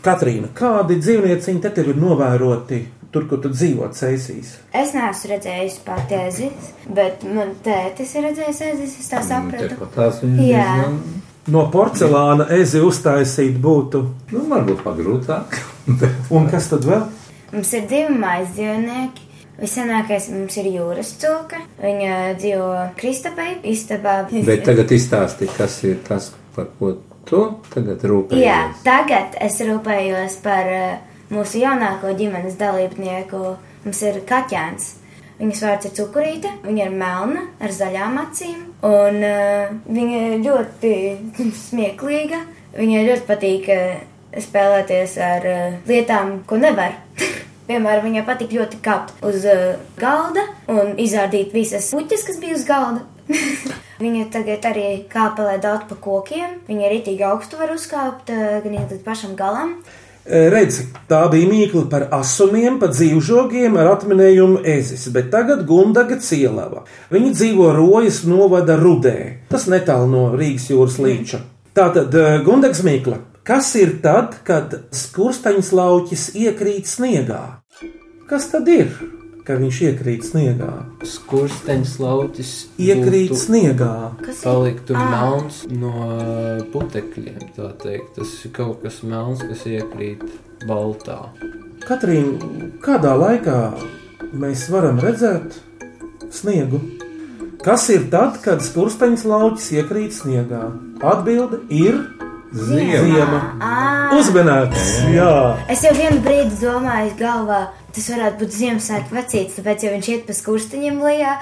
Katrīna, 0.04 0.52
kādi 0.52 1.00
dzīvnieciņi 1.00 1.64
te 1.64 1.72
tev 1.72 1.94
ir 1.94 2.04
novēroti 2.04 2.82
tur, 3.14 3.24
kur 3.30 3.40
tu 3.40 3.48
dzīvo 3.54 3.88
ceisīs? 3.96 4.58
Es 4.76 4.92
neesmu 4.96 5.32
redzējis 5.32 5.80
pati 5.86 6.20
ezis, 6.26 6.72
bet 6.84 7.24
man 7.24 7.56
tētis 7.64 8.12
ir 8.18 8.28
redzējis 8.28 8.60
ezis, 8.74 8.98
es 9.00 9.10
tā 9.14 9.24
sapratu. 9.24 9.72
Tepat 9.72 9.96
tās 9.96 10.20
viņas 10.20 10.42
diezgan, 10.44 11.00
No 11.48 11.64
porcelāna 11.72 12.48
ezi 12.52 12.80
uztaisīt 12.84 13.56
būtu. 13.62 14.02
nu, 14.34 14.42
varbūt 14.50 14.82
pagrūtāk. 14.84 15.56
Un 16.34 16.48
kas 16.52 16.68
tad 16.68 16.84
vēl? 16.84 17.06
Mums 17.54 17.72
ir 17.72 17.86
divi 17.88 18.18
mājas 18.20 18.52
dzīvnieki. 18.56 19.24
Visenākais 19.58 20.28
mums 20.30 20.54
ir 20.60 20.68
jūras 20.70 21.14
cūka. 21.18 21.58
Viņa 21.82 22.18
dzīvo 22.38 22.68
Kristapai 23.00 23.56
istabā. 23.66 24.20
Bet 24.30 24.62
tagad 24.68 24.92
izstāsti, 24.94 25.48
kas 25.56 25.80
ir 25.88 25.98
tas, 26.06 26.28
par 26.54 26.68
ko 26.78 26.92
tu 27.26 27.40
tagad 27.72 28.04
rūpējies. 28.06 28.44
Jā, 28.44 28.60
tagad 28.84 29.34
es 29.42 29.58
rūpējos 29.64 30.38
par 30.44 30.70
eh, 30.70 31.00
mūsu 31.32 31.64
jaunāko 31.64 32.12
ģimenes 32.20 32.60
dalībnieku. 32.60 33.42
Mums 33.86 34.04
ir 34.04 34.20
kaķēns. 34.28 34.92
Viņas 35.38 35.60
vārds 35.62 35.86
ir 35.86 35.92
cukurīte, 35.94 36.50
viņa 36.64 36.86
ir 36.88 36.94
melna 36.98 37.44
ar 37.62 37.70
zaļām 37.70 38.16
acīm, 38.24 38.62
un 38.82 39.18
uh, 39.22 39.68
viņa 39.86 40.22
ir 40.26 40.40
ļoti 40.42 40.94
smieklīga. 41.68 42.40
Viņai 42.74 43.04
ļoti 43.06 43.26
patīk 43.28 43.68
uh, 43.70 44.00
spēlēties 44.42 45.14
ar 45.22 45.46
uh, 45.46 45.76
lietām, 45.86 46.40
ko 46.48 46.58
nevar. 46.58 46.96
Piemēram, 47.68 48.08
viņai 48.08 48.24
patīk 48.26 48.56
ļoti 48.58 48.80
kāpt 48.82 49.22
uz 49.28 49.46
uh, 49.46 49.78
galda 50.00 50.42
un 50.74 50.96
izrādīt 50.98 51.54
visas 51.54 51.86
puķes, 51.94 52.26
kas 52.26 52.42
bija 52.42 52.58
uz 52.58 52.66
galda. 52.66 53.06
viņa 54.02 54.26
tagad 54.34 54.66
arī 54.72 54.88
kāpelē 55.12 55.58
daudz 55.62 55.86
pa 55.86 56.02
kokiem. 56.02 56.58
Viņa 56.66 56.90
arī 56.90 56.98
tik 57.06 57.22
augstu 57.28 57.62
var 57.62 57.70
uzkāpt, 57.76 58.34
uh, 58.34 58.58
gan 58.66 58.74
līdz 58.74 59.06
pašam 59.06 59.38
galam. 59.38 59.78
E, 60.28 60.40
Redzi, 60.52 60.82
tā 61.08 61.22
bija 61.32 61.48
mīkla 61.48 61.86
par 61.88 62.02
asuniem, 62.12 62.76
par 62.82 62.90
dzīvžogiem 62.92 63.78
ar 63.80 63.94
atminējumu 63.94 64.60
ezis, 64.68 65.06
bet 65.14 65.30
tagad 65.32 65.62
Gundaga 65.68 66.18
cielava. 66.20 66.82
Viņa 67.08 67.30
dzīvo 67.32 67.70
Rojas 67.72 68.20
novada 68.28 68.76
Rudē, 68.76 69.14
tas 69.48 69.64
netālu 69.72 70.10
no 70.12 70.26
Rīgas 70.36 70.68
jūras 70.68 70.98
līča. 71.00 71.40
Tātad 71.72 72.12
e, 72.12 72.26
Gundags 72.44 72.84
mīkla. 72.84 73.22
Kas 73.48 73.70
ir 73.80 73.94
tad, 74.04 74.42
kad 74.44 74.74
skursteņš 74.92 75.72
lauķis 75.78 76.26
iekrīt 76.36 76.90
sniegā? 76.90 77.40
Kas 78.28 78.50
tad 78.52 78.68
ir, 78.68 78.92
kad 79.48 79.62
viņš 79.62 79.78
iekrīt 79.88 80.26
sniegā? 80.28 80.68
Skursteņš 81.08 81.94
lauķis. 82.04 82.50
Iekrīt 82.84 83.30
būtu- 83.32 83.40
sniegā. 83.46 83.92
Kas 84.20 84.42
Palikt 84.44 84.84
tur 84.90 84.96
Ā. 85.00 85.06
melns 85.14 85.62
no 85.72 85.92
putekļiem, 86.74 87.40
tā 87.56 87.70
teikt. 87.82 88.14
Tas 88.18 88.34
ir 88.44 88.52
kaut 88.52 88.82
kas 88.84 89.00
melns, 89.02 89.40
kas 89.48 89.64
iekrīt 89.64 90.22
baltā. 90.68 91.18
Katrīna, 91.88 92.36
kādā 92.84 93.14
laikā 93.16 93.58
mēs 94.36 94.68
varam 94.68 95.00
redzēt 95.00 95.56
sniegu? 96.30 96.80
Kas 97.64 97.88
ir 97.90 98.04
tad, 98.10 98.36
kad 98.44 98.60
skursteņš 98.62 99.24
lauķis 99.24 99.70
iekrīt 99.80 100.12
sniegā? 100.14 100.60
Atbilde 101.02 101.58
ir 101.70 101.96
ziema. 102.52 103.40
Ā, 103.60 104.18
Uzmanīts! 104.18 104.84
Jā, 105.12 105.56
Es 105.68 105.82
jau 105.84 105.92
vienu 105.96 106.20
brīdi 106.24 106.54
domāju, 106.62 107.16
galvā 107.18 107.66
tas 107.94 108.10
varētu 108.12 108.42
būt 108.42 108.54
Ziemassvētku 108.58 109.16
vecītis, 109.16 109.56
tāpēc 109.58 109.86
jau 109.86 109.94
viņš 109.96 110.08
iet 110.14 110.26
pa 110.28 110.36
skursteņiem 110.36 111.00
lejā 111.02 111.32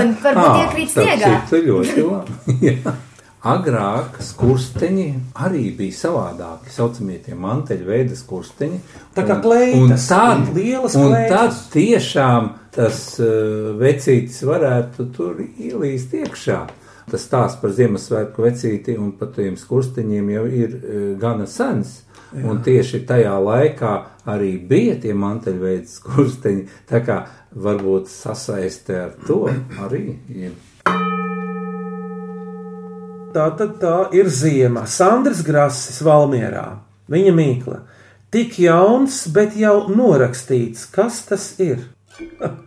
un 0.00 0.16
varbūt 0.24 0.50
Ā, 0.50 0.64
iekrīt 0.64 0.92
starp 0.94 1.14
sniegā. 1.14 1.36
citu, 1.50 1.62
ļoti 1.68 2.04
labi. 2.10 2.74
Agrāk 3.50 4.18
skursteņi 4.20 5.06
arī 5.40 5.70
bija 5.72 5.96
savādāki. 5.96 6.68
Tā 6.68 6.74
saucamie 6.74 7.14
tie 7.24 7.32
manteļveida 7.40 8.12
skursteņi. 8.18 8.80
Tā 9.16 9.24
kā 9.24 9.38
kleitas, 9.40 9.78
un 9.80 9.94
tad, 9.96 10.50
lielas 10.58 10.96
un 11.00 11.06
kleitas. 11.14 11.30
tad 11.32 11.72
tiešām 11.72 12.50
tas 12.76 12.98
uh, 13.16 13.70
vecītis 13.80 14.42
varētu 14.44 15.08
tur 15.16 15.40
ielīst 15.40 16.12
iekšā. 16.20 16.58
Tas 17.10 17.24
stāsts 17.24 17.62
par 17.62 17.72
Ziemassvētku 17.74 18.44
vecīti 18.44 18.98
un 19.00 19.14
par 19.16 19.32
tiem 19.34 19.56
skursteņiem 19.58 20.28
jau 20.36 20.44
ir 20.60 20.76
uh, 20.76 21.00
gana 21.24 21.48
sens. 21.48 22.02
Jā. 22.30 22.44
Un 22.46 22.60
tieši 22.62 23.02
tajā 23.08 23.34
laikā 23.42 23.92
arī 24.30 24.54
bija 24.70 24.96
tie 25.02 25.14
manteļveida 25.18 25.90
skursteņi. 25.90 26.66
Tā 26.90 27.02
kā 27.06 27.22
varbūt 27.50 28.10
sasaiste 28.12 28.98
ar 29.08 29.14
to 29.26 29.44
arī 29.82 30.04
ir. 30.30 30.58
tā 33.34 33.46
tad 33.58 33.78
tā 33.82 33.96
ir 34.16 34.28
ziema. 34.30 34.86
Sandrs 34.86 35.42
Grasis 35.46 36.00
Valmierā. 36.06 36.66
Viņa 37.10 37.32
mīkla. 37.34 37.80
Tik 38.30 38.58
jauns, 38.62 39.24
bet 39.34 39.56
jau 39.58 39.88
norakstīts. 39.90 40.86
Kas 40.94 41.24
tas 41.26 41.46
ir? 41.62 41.82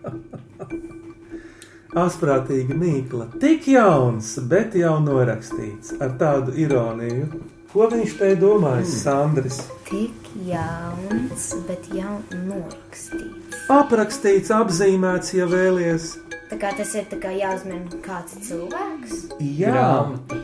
Asprātīga 2.03 2.75
mīkla. 2.75 3.29
Tik 3.39 3.67
jauns, 3.75 4.35
bet 4.49 4.75
jau 4.75 4.97
norakstīts. 5.03 5.95
Ar 6.03 6.15
tādu 6.19 6.55
ironiju. 6.59 7.29
Ko 7.73 7.87
viņš 7.89 8.11
te 8.19 8.27
domājis, 8.37 8.91
Sandrs? 9.01 9.55
Tik 9.87 10.27
jauns, 10.45 11.45
bet 11.65 11.87
jau 11.93 12.19
norakstīts. 12.45 13.63
Aprakstīts, 13.73 14.51
apzīmēts, 14.53 15.31
ja 15.33 15.47
vēlies. 15.49 16.11
Tā 16.51 16.59
kā 16.61 16.69
tas 16.77 16.91
ir 16.99 17.07
kā 17.23 17.31
jāuzmina 17.33 17.97
kāds 18.05 18.35
cilvēks. 18.45 19.23
Jā, 19.57 19.73
Grāmata. 19.73 20.37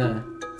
Nē, 0.00 0.08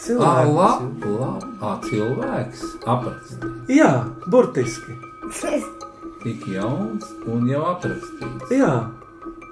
cilvēks. 0.04 0.52
labi, 0.58 1.14
labi. 1.22 1.48
Ā, 1.64 1.72
cilvēks 1.88 2.66
aprakstīts. 2.84 3.72
Jā, 3.72 3.90
burtiski. 4.28 4.98
Tik 6.24 6.44
jauns 6.52 7.08
un 7.32 7.48
jau 7.48 7.64
aprakstīts. 7.72 8.52
Jā, 8.60 8.74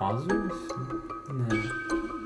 azulis. 0.04 0.68
Nē, 1.32 1.62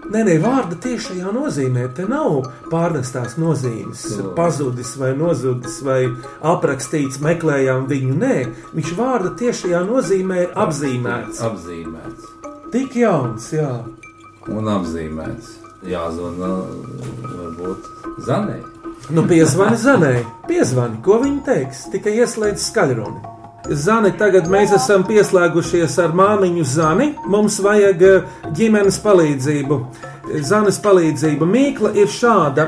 Nē, 0.07 0.23
nē, 0.29 0.37
vārda 0.43 0.77
tiešajā 0.85 1.33
nozīmē. 1.35 1.89
Te 1.97 2.07
nav 2.07 2.47
pārnestās 2.71 3.35
nozīmes, 3.41 4.05
pazudis 4.37 4.95
vai 5.01 5.11
nozudis 5.19 5.81
vai 5.87 6.01
aprakstīts, 6.47 7.19
meklējām 7.25 7.89
viņu. 7.91 8.15
Nē, 8.23 8.37
viņš 8.77 8.95
vārda 8.99 9.35
tiešajā 9.41 9.83
nozīmē 9.89 10.49
apzīmēts. 10.67 11.43
Apzīmēts 11.51 12.33
Tik 12.73 12.97
jauns, 12.99 13.51
jā. 13.55 13.71
un 14.51 14.71
apzīmēts. 14.71 15.53
Jāzvana 15.87 16.55
varbūt 17.31 17.87
zanē. 18.27 18.59
Nu, 19.15 19.23
piezvani 19.23 19.77
Zanai, 19.79 20.25
piezvani, 20.49 20.99
ko 21.05 21.21
viņa 21.23 21.43
teiks, 21.47 21.85
tikai 21.93 22.17
ieslēdz 22.25 22.65
skaļruni. 22.73 23.36
Zani, 23.75 24.13
tagad 24.19 24.47
mēs 24.51 24.71
esam 24.77 25.03
pieslēgušies 25.07 25.97
ar 26.03 26.13
māmiņu 26.15 26.65
Zani. 26.71 27.09
Mums 27.31 27.59
vajag 27.65 28.03
eh, 28.07 28.29
ģimenes 28.55 28.99
palīdzību. 29.03 29.79
Zanes 30.47 30.79
palīdzība 30.83 31.47
Mīkla 31.51 31.93
ir 31.99 32.11
šāda 32.11 32.67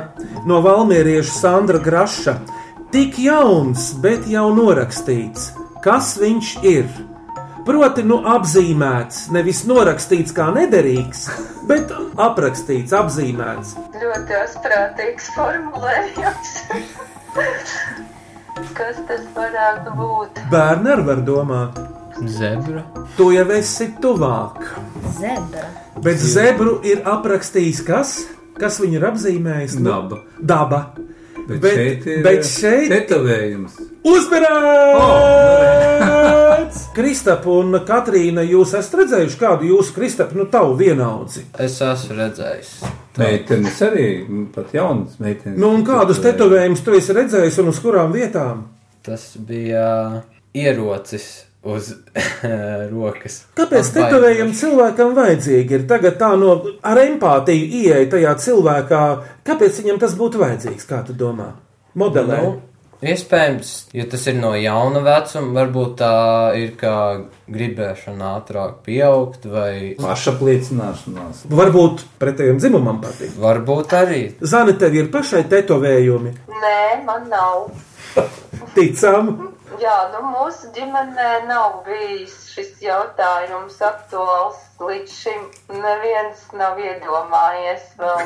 no 0.48 0.60
valmierieša 0.64 1.34
Sandra 1.34 1.78
Graša. 1.82 2.38
Tik 2.94 3.18
jauns, 3.22 3.92
bet 4.02 4.26
jau 4.30 4.48
norakstīts. 4.56 5.52
Kas 5.84 6.16
viņš 6.18 6.52
ir? 6.66 6.90
Proti, 7.68 8.02
nu 8.02 8.22
apzīmēts, 8.34 9.26
nevis 9.34 9.64
norakstīts 9.68 10.32
kā 10.34 10.48
nederīgs, 10.56 11.26
bet 11.68 11.92
aprakstīts, 12.16 12.94
apzīmēts. 12.96 13.74
Ļoti 14.00 14.38
asprātīgs 14.42 15.34
formulējums. 15.36 16.54
Kas 18.74 18.96
tas 19.08 19.20
varētu 19.36 19.92
būt? 19.98 20.40
Bērni 20.52 20.90
arī 20.94 21.04
var 21.06 21.16
domāt, 21.26 21.78
Zebra. 22.26 22.82
tu 23.16 23.30
jau 23.34 23.46
esi 23.54 23.86
tuvāk. 24.02 24.56
Zebra. 25.18 25.66
Bet 26.02 26.18
zebru 26.22 26.78
ir 26.86 27.02
aprakstījis 27.06 27.84
kas? 27.86 28.16
Kas 28.58 28.80
viņu 28.82 28.94
ir 28.98 29.04
apzīmējis? 29.12 29.76
Nu, 29.78 29.90
Daba. 29.90 30.16
Daba. 30.40 30.80
Bet, 31.48 31.60
Bet- 31.62 31.74
šeit 31.78 32.06
ir 32.06 32.22
bet 32.26 32.42
šeit- 32.44 32.90
tetovējums. 32.92 33.72
Uzmanīts! 36.68 36.92
Kristap 36.94 37.46
un 37.48 37.72
Katrīna, 37.86 38.42
jūs 38.44 38.74
esat 38.76 39.00
redzējuši 39.00 39.38
kādu 39.40 39.68
jūsu 39.68 39.94
Kristap, 39.94 40.34
nu 40.36 40.46
tavu 40.50 40.76
vienaudzi. 40.76 41.46
Es 41.58 41.80
esmu 41.80 42.16
redzējis. 42.18 42.72
Meitenes 43.18 43.80
arī, 43.82 44.08
nu, 44.28 44.46
pat 44.52 44.74
jaunas 44.74 45.18
meitenes. 45.18 45.58
Nu 45.58 45.72
un 45.74 45.84
kādus 45.86 46.20
tetovējumus 46.22 46.84
tu 46.84 46.94
esi 46.98 47.16
redzējis 47.16 47.58
un 47.62 47.72
uz 47.72 47.80
kurām 47.82 48.12
vietām? 48.12 48.66
Tas 49.02 49.30
bija 49.38 50.22
ierocis 50.54 51.46
uz 51.64 51.94
rokas. 52.92 53.40
Kāpēc 53.58 53.92
tetovējam 53.96 54.52
cilvēkam 54.54 55.16
vajadzīgi 55.16 55.80
ir 55.80 55.88
tagad 55.88 56.20
tā 56.20 56.34
no 56.38 56.58
ar 56.84 57.00
empātiju 57.06 57.72
ieeja 57.80 58.04
tajā 58.12 58.36
cilvēkā? 58.44 59.04
Kāpēc 59.48 59.82
viņam 59.82 60.04
tas 60.04 60.14
būtu 60.18 60.44
vajadzīgs, 60.44 60.88
kā 60.88 61.00
tu 61.06 61.16
domā? 61.16 61.54
Modelē. 61.98 62.42
Nu, 62.44 62.67
iespējams, 63.02 63.72
jo 63.94 64.06
tas 64.10 64.26
ir 64.30 64.38
no 64.38 64.52
jauna 64.58 65.02
vecuma, 65.06 65.52
varbūt 65.60 65.92
tā 66.00 66.14
ir 66.58 66.72
kā 66.80 66.94
gribēšana 67.48 68.32
ātrāk 68.38 68.80
pieaugt, 68.86 69.46
vai 69.50 69.94
Pašapliecināšanās. 70.00 71.44
Varbūt 71.50 72.06
pretējiem 72.20 72.58
dzimumam 72.62 73.02
patīk. 73.04 73.36
varbūt 73.38 73.94
arī. 73.98 74.22
Zani, 74.40 74.78
tev 74.80 74.96
ir 74.98 75.12
pašai 75.14 75.44
tetovējumi. 75.52 76.34
Nē, 76.48 76.80
man 77.06 77.30
nav. 77.30 77.70
Ticam, 78.74 79.54
Jā, 79.78 80.08
nu 80.10 80.24
mūsu 80.32 80.72
ģimenē 80.74 81.44
nav 81.46 81.84
bijis 81.86 82.32
šis 82.50 82.80
jautājums 82.82 83.76
aktuāls 83.84 84.58
līdz 84.82 85.12
šim. 85.14 85.44
Neviens 85.70 86.40
nav 86.58 86.80
iedomājies 86.82 87.84
vēl 88.00 88.24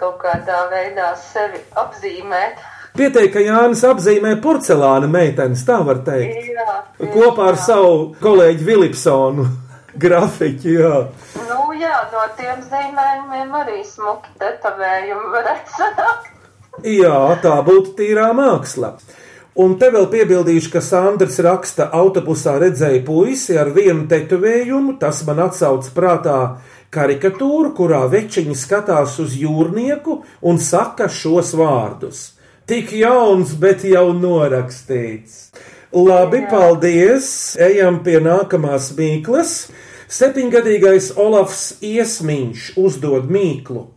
kaut 0.00 0.16
kādā 0.24 0.64
veidā 0.72 1.12
sevi 1.22 1.60
apzīmēt. 1.78 2.58
Pieteikti, 2.92 3.32
ka 3.32 3.40
Jānis 3.40 3.82
apzīmē 3.88 4.34
porcelāna 4.44 5.08
meitenes, 5.08 5.62
tā 5.64 5.78
var 5.86 6.02
teikt. 6.04 6.50
Jā, 6.52 6.74
Kopā 7.14 7.46
ar 7.54 7.56
savu 7.56 8.10
kolēģi 8.20 8.66
Vilipsonu 8.66 9.46
grafiķu. 10.02 10.74
Jā. 10.76 10.98
Nu 11.48 11.72
jā, 11.80 11.94
no 12.12 12.26
tiem 12.36 12.60
zīmējumiem 12.68 13.56
arī 13.62 13.78
smuki 13.88 14.34
tetovējumi 14.42 15.32
varētu 15.32 15.76
sanākt. 15.78 16.28
jā, 16.84 17.16
tā 17.42 17.54
būtu 17.64 17.96
tīrā 18.02 18.28
māksla. 18.36 18.92
Un 19.62 19.74
te 19.80 19.88
vēl 19.92 20.06
piebildīšu, 20.12 20.70
ka 20.72 20.80
Sandrs 20.84 21.36
raksta, 21.44 21.90
autobusā 21.96 22.54
redzēja 22.60 23.02
puisi 23.04 23.56
ar 23.60 23.68
vienu 23.72 24.06
tetovējumu. 24.08 24.94
Tas 25.00 25.24
man 25.28 25.42
atsauc 25.44 25.88
prātā 25.96 26.36
karikatūru, 26.92 27.72
kurā 27.76 28.04
večiņi 28.12 28.56
skatās 28.56 29.18
uz 29.20 29.34
jūrnieku 29.40 30.22
un 30.48 30.60
saka 30.60 31.08
šos 31.12 31.52
vārdus. 31.60 32.22
Tik 32.66 32.92
jauns, 32.94 33.56
bet 33.58 33.82
jau 33.82 34.12
norakstīts. 34.14 35.50
Labi, 35.92 36.44
paldies! 36.48 37.26
Ejam 37.60 37.98
pie 38.06 38.20
nākamās 38.22 38.92
mīklas. 38.96 39.54
Septiņgadīgais 40.12 41.10
Olafs 41.18 41.80
Iesmiņš 41.82 42.68
uzdod 42.78 43.26
mīklu. 43.32 43.88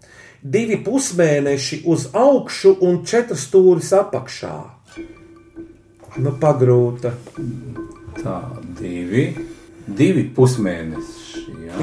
Divi 0.42 0.80
pusmēneši 0.82 1.84
uz 1.92 2.08
augšu 2.18 2.74
un 2.88 3.04
četras 3.06 3.46
stūris 3.50 3.92
apakšā. 3.96 4.56
Nu, 6.18 6.34
pagrūta. 6.42 7.14
Tā, 8.18 8.40
divi, 8.80 9.28
divi 9.86 10.26
pusmēneši. 10.36 11.15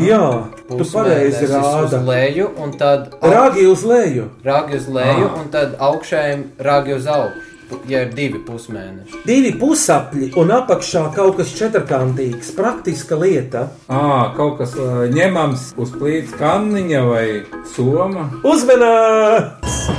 Jā. 0.00 0.48
Tu 0.68 0.78
pareizi 0.88 1.44
Pusmēnesis 1.44 1.50
Uz 1.52 1.92
rāda. 1.92 1.98
leju, 2.06 2.50
un 2.64 2.70
tad 2.78 3.10
Rāgi 3.20 3.66
uz 3.68 3.82
leju. 3.84 4.28
rāgi 4.44 4.76
uz 4.76 4.88
leju, 4.88 5.26
Ah. 5.28 5.40
un 5.40 5.48
tad 5.50 5.76
augšējiem 5.78 6.44
rāgi 6.58 6.96
uz 6.96 7.06
augšu. 7.06 7.48
Ja 7.88 8.02
ir 8.02 8.12
divi 8.12 8.38
pusmēneši. 8.44 9.22
Divi 9.24 9.52
pusapļi 9.58 10.34
un 10.36 10.48
apakšā 10.50 11.14
kaut 11.14 11.36
kas 11.38 11.54
četrkantīgs, 11.56 12.50
praktiska 12.56 13.16
lieta. 13.16 13.68
À, 13.88 14.34
kaut 14.36 14.58
kas 14.58 14.74
ā, 14.74 15.08
ņemams 15.12 15.72
uz 15.78 15.90
plīts 15.90 16.32
kanniņa 16.36 17.08
vai 17.08 17.42
soma. 17.74 18.30
Uzmanīts! 18.44 19.90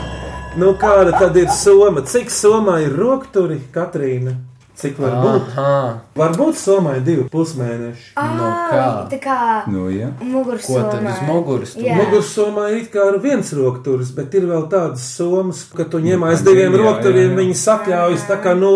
Nu, 0.58 0.74
kāda 0.78 1.18
tad 1.18 1.36
ir 1.38 1.48
soma? 1.50 2.02
Cik 2.06 2.30
somā 2.30 2.84
ir 2.86 2.94
rokturi, 2.96 3.60
Katrīna? 3.74 4.36
Cik 4.84 4.98
var 5.00 5.14
būt? 5.24 5.46
Aha, 5.56 6.00
Varbūt 6.20 6.58
somā 6.60 6.98
ir 6.98 7.04
divi 7.08 7.24
pusmēneši. 7.32 8.10
Ah, 8.20 8.34
kā? 8.68 8.88
tā 9.14 9.20
kā 9.24 9.38
Nu, 9.72 9.86
jā. 9.94 10.10
muguras 10.20 10.66
ko 10.68 10.82
tad 10.92 11.06
uz 11.08 11.22
muguras? 11.24 11.76
Jā. 11.80 11.96
Mugursomā 12.02 12.66
ir 12.74 12.82
it 12.84 12.90
kā 12.92 13.06
ar 13.14 13.18
viens 13.24 13.54
rokturis, 13.56 14.12
bet 14.18 14.36
ir 14.36 14.50
vēl 14.50 14.66
tādas 14.68 15.06
somas, 15.16 15.64
ka 15.72 15.86
tu 15.88 16.02
ņem 16.04 16.20
Nu, 16.20 16.28
aiz 16.28 16.44
diviem 16.44 16.76
rokturiem, 16.76 17.32
viņi 17.40 17.56
sakļaujas 17.64 18.28
tā 18.28 18.42
kā, 18.44 18.58
nu, 18.60 18.74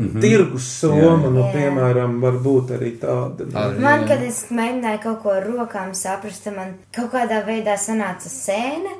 Mhm. 0.00 0.20
tirgus 0.22 0.64
soma, 0.80 1.28
nu, 1.28 1.42
Jā. 1.42 1.52
piemēram, 1.52 2.20
var 2.22 2.32
būt 2.40 2.70
arī 2.78 2.92
tāda. 2.98 3.44
Arī. 3.52 3.80
Man, 3.80 4.06
kad 4.08 4.22
es 4.22 4.46
mēģināju 4.50 5.02
kaut 5.02 5.22
ko 5.22 5.30
ar 5.34 5.42
rokām 5.44 5.90
saprast, 5.92 6.46
man 6.56 6.74
kaut 6.94 7.10
kādā 7.12 7.42
veidā 7.44 7.74
sanāca 7.76 8.30
sēne. 8.30 8.94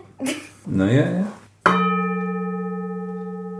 Nu, 0.66 0.84
jā, 0.84 1.06
jā. 1.22 1.24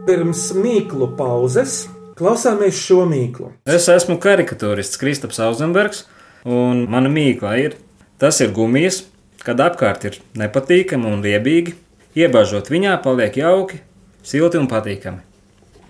Pirms 0.07 0.53
mīklu 0.59 1.17
pauzes 1.17 1.87
klausāmies 2.21 2.77
šo 2.79 3.05
mīklu. 3.09 3.51
Es 3.67 3.89
esmu 3.91 4.19
karikatūrists 4.23 5.01
Kristaps 5.01 5.41
Auzenbergs, 5.43 6.05
un 6.45 6.85
mana 6.93 7.09
mīkla 7.13 7.57
ir: 7.65 7.79
tas 8.21 8.39
ir 8.45 8.53
gumijas, 8.57 9.03
kad 9.45 9.61
apkārt 9.65 10.05
ir 10.11 10.21
nepatīkami 10.39 11.09
un 11.11 11.25
riebīgi. 11.25 11.75
Iebāžot 12.19 12.69
viņā, 12.73 12.97
paliek 13.05 13.37
jauki, 13.39 13.81
silti 14.27 14.59
un 14.59 14.67
patīkami. 14.71 15.21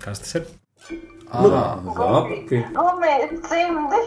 Kas 0.03 0.21
tas 0.21 0.35
ir? 0.37 0.49
Ah, 1.31 1.77
Zābaki. 1.95 2.57
Gumijas 2.75 3.29
cimdi, 3.47 3.99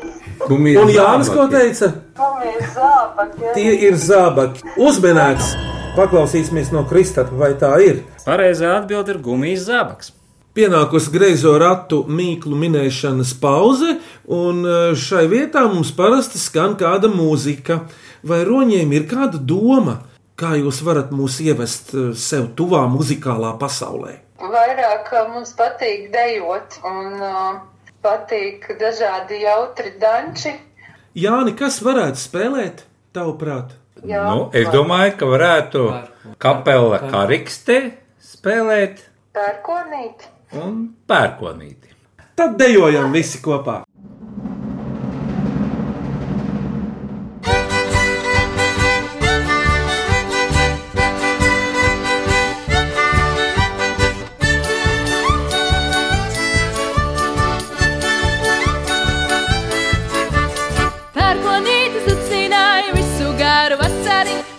Gumijas 0.44 0.82
Un 0.84 0.90
Jānis, 0.92 1.30
ko 1.32 1.46
teica? 1.48 1.88
gumijas 2.18 2.74
zābaki. 2.76 3.52
Tie 3.56 3.70
ir 3.88 3.96
zābaki. 3.96 4.60
Uzmanīgs! 4.76 5.54
Paklausīsimies 5.96 6.68
no 6.74 6.82
Kristapa, 6.90 7.32
vai 7.38 7.52
tā 7.58 7.70
ir. 7.80 8.02
Pareizā 8.26 8.74
atbilde 8.80 9.14
ir 9.14 9.22
gumijas 9.24 9.64
zābaks. 9.70 10.12
Pienākusi 10.54 11.10
greizo 11.10 11.56
ratu 11.58 12.04
mīklu 12.06 12.54
minēšanas 12.54 13.32
pauze, 13.42 13.96
un 14.30 14.60
e, 14.62 14.74
šai 14.94 15.24
vietā 15.26 15.64
mums 15.66 15.88
parasti 15.96 16.38
skan 16.38 16.76
kāda 16.78 17.08
mūzika. 17.10 17.80
Vai 18.22 18.44
roņiem 18.46 18.92
ir 18.94 19.08
kāda 19.10 19.40
doma, 19.42 19.96
kā 20.38 20.52
jūs 20.60 20.78
varat 20.86 21.10
mūs 21.10 21.40
ievest 21.42 21.90
e, 21.90 22.04
sev 22.14 22.52
tuvā 22.54 22.84
muzikālā 22.92 23.50
pasaulē? 23.58 24.12
Vairāk 24.38 25.10
ā, 25.10 25.22
mums 25.32 25.50
patīk 25.58 26.04
dejot 26.14 26.76
un 26.86 27.16
uh, 27.18 27.56
patīk 28.06 28.68
dažādi 28.78 29.40
jautri 29.42 29.90
danči. 29.98 30.52
Jāni, 31.18 31.56
kas 31.58 31.80
varētu 31.82 32.20
spēlēt, 32.20 32.84
tavuprāt? 33.16 33.74
Jā, 34.06 34.22
Nu, 34.30 34.46
es 34.54 34.70
domāju, 34.70 35.16
ka 35.18 35.32
varētu 35.32 35.82
kapela 36.38 37.02
karikste 37.10 37.80
spēlēt 38.22 39.02
pērkonīt 39.34 40.28
un 40.60 40.78
pērkonīti. 41.08 41.90
Tad 42.34 42.56
dejojam 42.58 43.12
visi 43.14 43.40
kopā! 43.42 43.82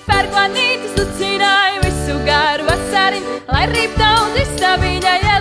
Pērkonītis 0.06 0.96
lucināja 1.00 1.82
visu 1.84 2.18
garu 2.26 2.68
vasariņu, 2.70 3.38
lai 3.52 3.66
rīp 3.72 4.00
daudz 4.00 4.44
izstāvīņai. 4.46 5.35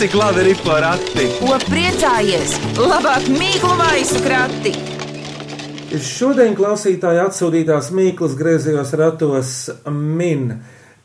Cik 0.00 0.14
labi 0.16 0.46
ir 0.48 0.60
porati? 0.64 1.26
Ko 1.36 1.58
priecājies? 1.68 2.54
Labāk 2.80 3.26
mīklu 3.34 3.74
maisu 3.76 4.22
krati! 4.24 4.70
Šodien 5.92 6.54
klausītāji 6.56 7.20
atsūtītās 7.20 7.90
Mīklas 7.92 8.32
griezījos 8.38 8.94
ratos 8.96 9.50
min 9.92 10.54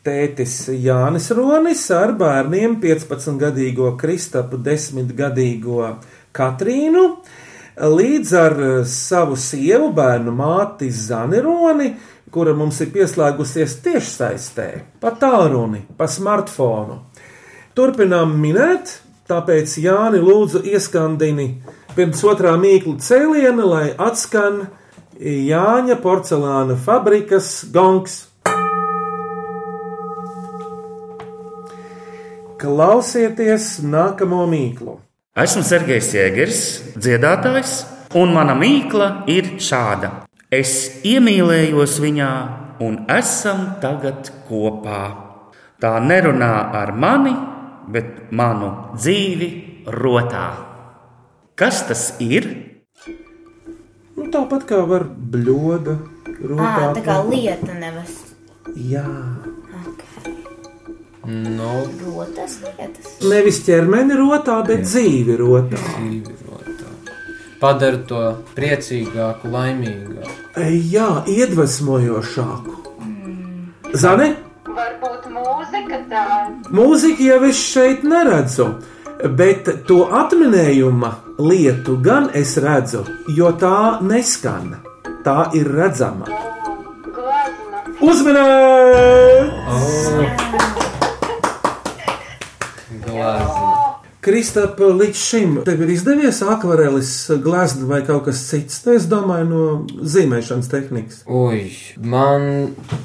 tētis 0.05 0.69
Jānis 0.79 1.27
Ronis 1.35 1.83
ar 1.91 2.13
bērniem 2.15 2.77
15-gadīgo 2.79 3.91
Kristapu, 3.99 4.61
10-gadīgo 4.63 5.89
Katrīnu, 6.39 7.03
līdz 7.99 8.33
ar 8.45 8.57
savu 8.87 9.35
sievu 9.35 9.91
bērnu 9.97 10.31
māti 10.39 10.87
Zanironi, 10.87 11.91
kura 12.31 12.55
mums 12.55 12.79
ir 12.85 12.95
pieslēgusies 12.95 13.75
tiešsaistē, 13.89 14.69
pa 15.03 15.11
tālruni, 15.19 15.83
pa 15.99 16.07
smartfonu. 16.07 17.01
Turpinām 17.75 18.37
minēt, 18.39 19.01
tāpēc 19.27 19.73
Jāni 19.83 20.21
lūdzu 20.23 20.61
ieskandini 20.71 21.49
pirms 21.91 22.21
otrā 22.23 22.53
mīklu 22.55 22.93
cēliena, 23.03 23.65
lai 23.67 23.87
atskan 23.99 24.61
Jāņa 25.19 25.97
porcelāna 25.99 26.77
fabrikas 26.79 27.49
gongs. 27.75 28.13
Klausieties 32.61 33.65
nākamo 33.83 34.45
mīklu. 34.53 34.93
Esmu 35.35 35.63
Sergejs 35.67 36.13
Jēgers, 36.15 36.61
dziedātājs, 36.95 37.73
un 38.15 38.31
mana 38.37 38.55
mīkla 38.55 39.09
ir 39.27 39.57
šāda. 39.59 40.13
Es 40.47 41.03
iemīlējos 41.03 41.97
viņā, 41.99 42.31
un 42.87 43.01
esam 43.11 43.67
tagad 43.83 44.31
kopā. 44.47 45.03
Tā 45.83 45.91
nerunā 45.99 46.53
ar 46.71 46.93
mani, 46.95 47.35
bet 47.91 48.31
manu 48.35 48.71
dzīvi 48.95 49.49
rotā. 49.95 50.45
Kas 51.55 51.83
tas 51.87 52.07
ir? 52.23 52.47
Nu, 54.15 54.29
tāpat 54.31 54.65
kā 54.69 54.81
var 54.87 55.05
bļoda, 55.07 55.97
rotā. 56.41 56.71
Ā, 56.89 56.93
tā 56.97 57.03
kā 57.05 57.19
lieta 57.27 57.75
nevis. 57.75 58.15
Jā. 58.75 59.05
No. 61.25 61.71
Rotas 62.05 62.59
lietas. 62.61 63.15
Nevis 63.25 63.61
ķermeni 63.65 64.17
rotā, 64.19 64.59
bet 64.67 64.85
dzīvi 64.85 65.37
rotā. 65.41 65.79
Dzīvi 65.81 66.35
rotā. 66.45 66.91
Padara 67.61 68.01
to 68.09 68.23
priecīgāku, 68.57 69.49
laimīgāku. 69.53 70.35
Jā, 70.91 71.09
iedvesmojošāku. 71.31 72.81
Zane, 73.95 74.35
Varbūt 74.75 75.14
mūzika 75.65 75.99
tā. 76.09 76.23
mūziku 76.69 77.23
jau 77.29 77.43
es 77.47 77.61
šeit 77.73 78.03
neredzu, 78.03 78.67
bet 79.37 79.69
to 79.87 80.05
atminējuma 80.11 81.11
lietu 81.39 81.97
gan 82.01 82.29
es 82.33 82.57
redzu, 82.57 83.05
jo 83.27 83.51
tā 83.59 84.01
neskan. 84.01 84.75
Tā 85.25 85.49
ir 85.57 85.71
redzama. 85.73 86.27
Uzmanīt! 88.01 89.49
Glāzi. 93.05 93.74
Kristapa, 94.25 94.87
līdz 94.89 95.19
šim 95.21 95.57
tev 95.67 95.83
ir 95.85 95.91
izdevies 95.93 96.39
akvarelis, 96.41 97.11
glezna 97.43 97.85
vai 97.91 97.99
kaut 98.07 98.23
kas 98.25 98.41
cits. 98.47 98.79
Nu, 98.87 98.95
es 98.97 99.05
domāju, 99.11 99.45
no 99.51 100.07
zīmēšanas 100.15 100.69
tehnikas. 100.71 101.19
Ui, 101.29 101.67
man 102.01 102.47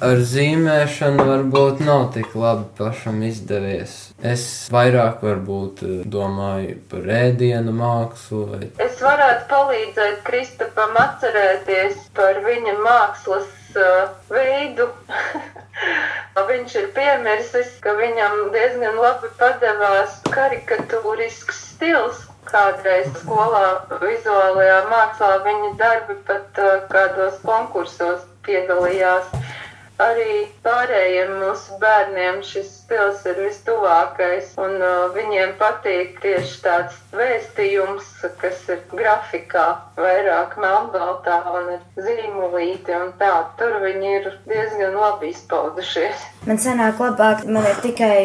ar 0.00 0.22
zīmēšanu 0.30 1.26
varbūt 1.28 1.84
nav 1.84 2.06
tik 2.16 2.32
labi 2.40 2.64
pašam 2.78 3.20
izdevies. 3.28 3.98
Es 4.24 4.46
vairāk 4.72 5.20
varbūt 5.24 5.84
eh, 5.84 5.94
domāju 6.08 6.78
par 6.88 7.12
ēdienu 7.20 7.76
mākslu 7.76 8.42
vai 8.54 8.64
Es 8.80 9.00
varētu 9.04 9.48
palīdzēt 9.52 10.20
Kristapam 10.24 10.96
atcerēties 11.04 12.06
par 12.16 12.40
viņa 12.48 12.78
mākslas 12.80 13.59
uh, 13.78 14.10
veidu. 14.30 14.88
Viņš 16.50 16.74
ir 16.80 16.88
piemirsis, 16.96 17.70
ka 17.84 17.94
viņam 17.98 18.50
diezgan 18.54 18.98
labi 19.00 19.30
padevās 19.40 20.18
karikatūrisks 20.30 21.62
stils. 21.74 22.26
Kādreiz 22.50 23.06
skolā 23.20 23.64
vizuālajā 24.00 24.78
mākslā 24.90 25.34
viņa 25.44 25.70
darbi 25.78 26.16
pat 26.26 26.58
uh, 26.58 26.80
kādos 26.90 27.38
konkursos 27.44 28.24
piedalījās. 28.46 29.28
Arī 30.00 30.46
pārējiem 30.64 31.32
mūsu 31.42 31.76
bērniem 31.82 32.38
šis 32.46 32.68
stils 32.78 33.24
ir 33.28 33.36
vistuvākais, 33.44 34.54
un 34.62 34.78
uh, 34.80 35.10
viņiem 35.12 35.52
patīk 35.60 36.16
tieši 36.22 36.56
tāds 36.64 36.96
vēstījums, 37.12 38.08
kas 38.40 38.62
ir 38.72 38.80
grafikā, 38.94 39.66
vairāk 40.00 40.56
melnbaltā 40.62 41.42
un 41.52 41.72
ar 41.76 41.82
zīmolīti 42.00 42.96
un 42.96 43.12
tā. 43.20 43.34
Tur 43.60 43.76
viņi 43.84 44.14
ir 44.20 44.30
diezgan 44.48 44.96
labi 44.96 45.34
izpaudušies. 45.34 46.24
Man 46.48 46.62
sanāk 46.62 47.02
labāk, 47.02 47.44
man 47.44 47.68
ir 47.68 47.84
tikai 47.84 48.16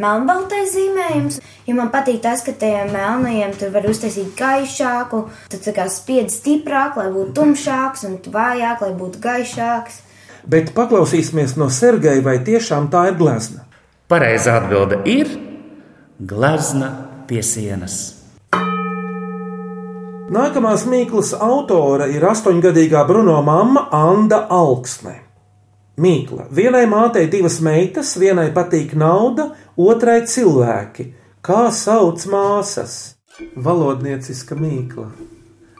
melnbaltais 0.00 0.76
zīmējums, 0.76 1.40
jo 1.64 1.80
man 1.80 1.88
patīk 1.94 2.20
tas, 2.24 2.44
ka 2.44 2.52
tajiem 2.52 2.92
melnajiem 2.92 3.56
tur 3.56 3.72
var 3.72 3.88
uztaisīt 3.88 4.32
gaišāku, 4.36 5.24
tad 5.52 5.64
tā 5.64 5.76
kā 5.76 5.88
spiedz 5.92 6.42
stiprāk, 6.42 7.00
lai 7.00 7.10
būtu 7.14 7.36
tumšāks, 7.40 8.08
un 8.08 8.20
vājāk, 8.36 8.84
lai 8.84 8.94
būtu 9.00 9.22
gaišāks. 9.22 10.02
Bet 10.46 10.72
paklausīsimies 10.74 11.54
no 11.60 11.68
Sergeja, 11.70 12.22
vai 12.24 12.38
tiešām 12.42 12.90
tā 12.90 13.06
ir 13.12 13.18
glezna. 13.20 13.66
Pareizā 14.10 14.58
atbilde 14.60 14.98
ir 15.08 15.30
glezna 16.18 16.90
pie 17.28 17.42
sienas. 17.46 18.22
Nākamās 20.32 20.86
mīklas 20.88 21.34
autore 21.36 22.06
ir 22.14 22.24
astoņgadīgā 22.24 23.02
Bruno 23.08 23.36
mamma 23.44 23.88
Anna 23.92 24.46
Alksne. 24.48 25.18
Mīkla. 26.00 26.46
Vienai 26.48 26.86
mātei 26.88 27.26
divas 27.28 27.58
meitas, 27.60 28.14
vienai 28.16 28.48
patīk 28.54 28.94
nauda, 28.96 29.50
otrai 29.76 30.22
cilvēki. 30.24 31.10
Kā 31.44 31.66
sauc 31.74 32.24
māsas? 32.32 33.16
Valodnieciska 33.56 34.56
mīkla. 34.56 35.10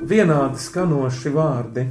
Vienādi 0.08 0.60
skanoši 0.60 1.32
vārdi. 1.32 1.86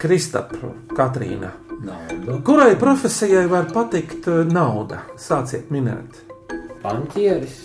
Kristapra, 0.00 0.72
Katrīna. 0.96 1.63
Nauda. 1.82 2.38
Kurai 2.44 2.76
profesijai 2.78 3.46
var 3.50 3.66
patikt 3.72 4.28
eh, 4.28 4.44
nauda? 4.48 5.02
Sāciet 5.20 5.70
minēt. 5.74 6.20
Banķieris. 6.84 7.56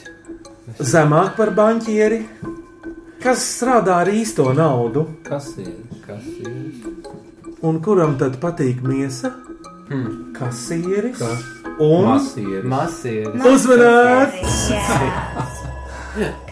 Zemāk 0.79 1.35
par 1.37 1.51
banķieri. 1.57 2.23
Kas 3.19 3.43
strādā 3.57 3.99
ar 4.05 4.09
īsto 4.13 4.53
naudu? 4.55 5.05
Kas 5.27 5.51
ir? 5.59 5.75
Kas 6.05 6.23
ir? 6.39 6.71
Un 7.67 7.81
kuram 7.83 8.15
tad 8.19 8.37
patīk 8.39 8.79
miesa? 8.85 9.33
Hmm. 9.89 10.31
Kasieris 10.37 11.17
Kas? 11.17 11.41
un 11.81 12.05
Masieris. 12.05 12.63
Masieris. 12.63 13.47
uzmanīts. 13.49 14.69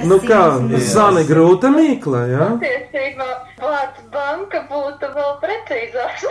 Nu 0.07 0.17
kā, 0.23 0.41
zāle 0.85 1.23
grūta 1.27 1.69
mīkla, 1.73 2.21
jā? 2.31 2.47
Patiesībā 2.61 3.27
vārds 3.61 4.03
banka 4.13 4.61
būtu 4.69 5.09
vēl 5.15 5.33
precīzāks. 5.43 6.27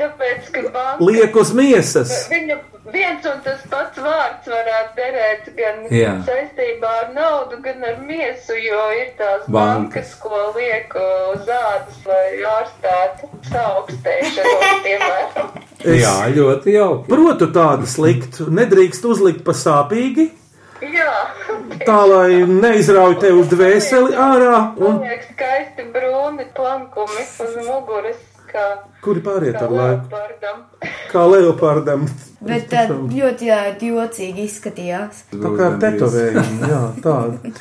Tāpēc, 0.00 0.48
ka 0.54 0.62
banka. 0.74 1.04
Liek 1.06 1.36
uz 1.38 1.52
miesas. 1.56 2.10
Viņa 2.30 2.56
viens 2.90 3.26
un 3.28 3.38
tas 3.44 3.60
pats 3.70 4.00
vārds 4.02 4.48
varētu 4.50 4.96
derēt 4.98 5.48
gan 5.56 5.82
Jā. 5.94 6.14
saistībā 6.26 6.90
ar 7.04 7.12
naudu, 7.14 7.60
gan 7.64 7.84
ar 7.86 8.00
miesu, 8.08 8.56
jo 8.58 8.80
ir 8.96 9.12
tās 9.20 9.44
Bankas. 9.46 9.52
bankas, 9.52 10.14
ko 10.24 10.40
liek 10.56 10.96
uz 11.00 11.46
ādas, 11.46 12.00
lai 12.08 12.42
ārstētu 12.56 13.30
saaugstēšanos, 13.52 14.66
piemēram. 14.86 15.54
Es 15.80 16.02
Jā, 16.02 16.16
ļoti 16.36 16.74
jauki. 16.76 17.06
protu 17.12 17.46
tādas 17.54 17.96
likt. 18.02 18.40
Nedrīkst 18.50 19.06
uzlikt 19.08 19.44
pa 19.46 19.54
sāpīgi, 19.56 20.30
Jā, 20.80 21.14
tā 21.84 21.98
lai 22.08 22.40
neizrauj 22.48 23.18
tev 23.20 23.42
dvēseli 23.50 24.14
ārā. 24.16 24.54
man 24.78 24.86
Un 24.88 25.00
liekas 25.04 25.28
skaisti 25.34 25.84
brūni 25.92 26.46
plankumi 26.56 27.24
uz 27.44 27.58
muguras, 27.66 28.22
kā, 28.48 28.64
kuri 29.04 29.20
pāriet 29.24 29.58
ar 29.60 29.74
laiku? 29.74 30.08
leopardam. 30.08 30.62
Kā 31.10 31.26
leopardam. 31.28 32.06
Bet 32.40 32.70
tā 32.72 32.86
ļoti 32.88 33.50
jā, 33.50 33.60
jocīgi 33.76 34.48
izskatījās. 34.48 35.26
Tā 35.34 35.52
kā 35.58 35.68
ar 35.68 35.78
tetovējumi, 35.84 36.72
jā, 36.72 36.80
tāda. 37.04 37.54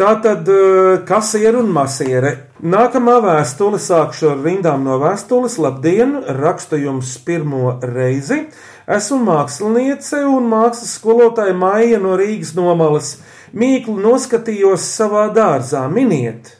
Tā 0.00 0.14
tad 0.24 0.46
eh, 0.48 1.02
kasiere 1.04 1.58
un 1.60 1.74
masiere. 1.76 2.30
Nākamā 2.64 3.18
vēstule 3.20 3.76
sākšu 3.76 4.30
ar 4.30 4.38
rindām 4.46 4.86
no 4.86 4.96
vēstules. 5.02 5.58
Labdien, 5.60 6.14
rakstu 6.38 6.78
jums 6.80 7.10
pirmo 7.26 7.74
reizi. 7.82 8.46
Esmu 8.90 9.20
māksliniece 9.22 10.24
un 10.26 10.48
mākslas 10.50 10.96
skolotāja 10.98 11.54
Maija 11.54 12.00
no 12.02 12.16
Rīgas 12.18 12.54
nomalas. 12.56 13.12
Mīklu 13.54 13.94
noskatījos 14.02 14.82
savā 14.96 15.28
dārzā. 15.34 15.84
Miniet, 15.90 16.56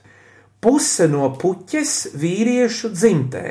puse 0.63 1.09
no 1.11 1.33
puķes 1.41 1.97
vīriešu 2.19 2.93
dzimtē. 2.95 3.45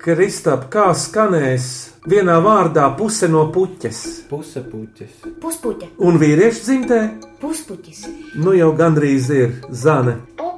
Kristap, 0.00 0.70
kā 0.72 0.86
skanēs 0.96 1.66
vienā 2.08 2.38
vārdā 2.40 2.86
puse 2.96 3.28
no 3.28 3.42
puķes? 3.52 3.98
Puse 4.30 4.62
puķis. 4.64 5.18
Puspuķa, 5.42 5.90
Un 6.00 6.16
vīriešu 6.22 6.64
dzimtē? 6.64 7.00
puspuķis. 7.42 8.06
Nu 8.40 8.54
jau 8.56 8.70
gandrīz 8.76 9.28
ir 9.36 9.52
zane. 9.68 10.16
Pupuķis, 10.40 10.49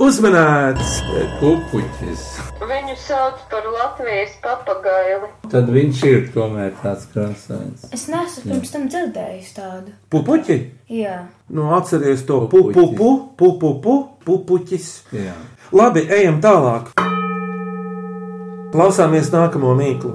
Uzmanēts! 0.00 0.94
Pupuķis. 1.42 2.20
viņu 2.64 2.94
sauc 2.96 3.40
par 3.50 3.66
Latvijas 3.68 4.30
papagaili. 4.40 5.26
Tad 5.52 5.66
viņš 5.68 5.98
ir 6.08 6.22
tomēr 6.32 6.70
tāds 6.80 7.02
krāsains. 7.12 7.82
Es 7.92 8.06
neesmu 8.08 8.46
pirms 8.46 8.72
tam 8.72 8.86
dzirdējis 8.88 9.50
tādu. 9.58 9.92
Pupuķi! 10.08 10.56
Jā. 10.88 11.18
Nu, 11.52 11.66
atceries 11.76 12.22
to 12.24 12.46
pupupu, 12.48 13.10
pupupu, 13.36 13.96
pupuķis. 14.24 14.88
Jā. 15.12 15.34
Labi, 15.76 16.06
ejam 16.08 16.40
tālāk. 16.40 16.88
Klausāmies 18.72 19.28
nākamo 19.34 19.74
mīklu. 19.76 20.14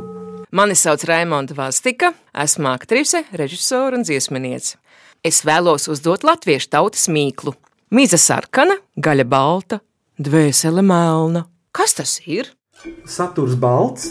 Mani 0.49 0.73
sauc 0.73 1.05
Raimonda 1.05 1.53
Vastika, 1.53 2.15
esmu 2.33 2.73
aktrise, 2.73 3.21
režisore 3.37 3.99
un 3.99 4.07
dziesminiece. 4.07 4.79
Es 5.21 5.43
vēlos 5.45 5.85
uzdot 5.93 6.25
latviešu 6.25 6.73
tautas 6.73 7.05
mīklu. 7.05 7.53
Mīza 7.95 8.17
sarkana, 8.19 8.73
gaļa 8.99 9.23
balta, 9.31 9.77
dvēsele 10.19 10.81
melna. 10.83 11.45
Kas 11.71 11.93
tas 11.95 12.17
ir? 12.27 12.49
Saturs 13.07 13.53
balts, 13.55 14.09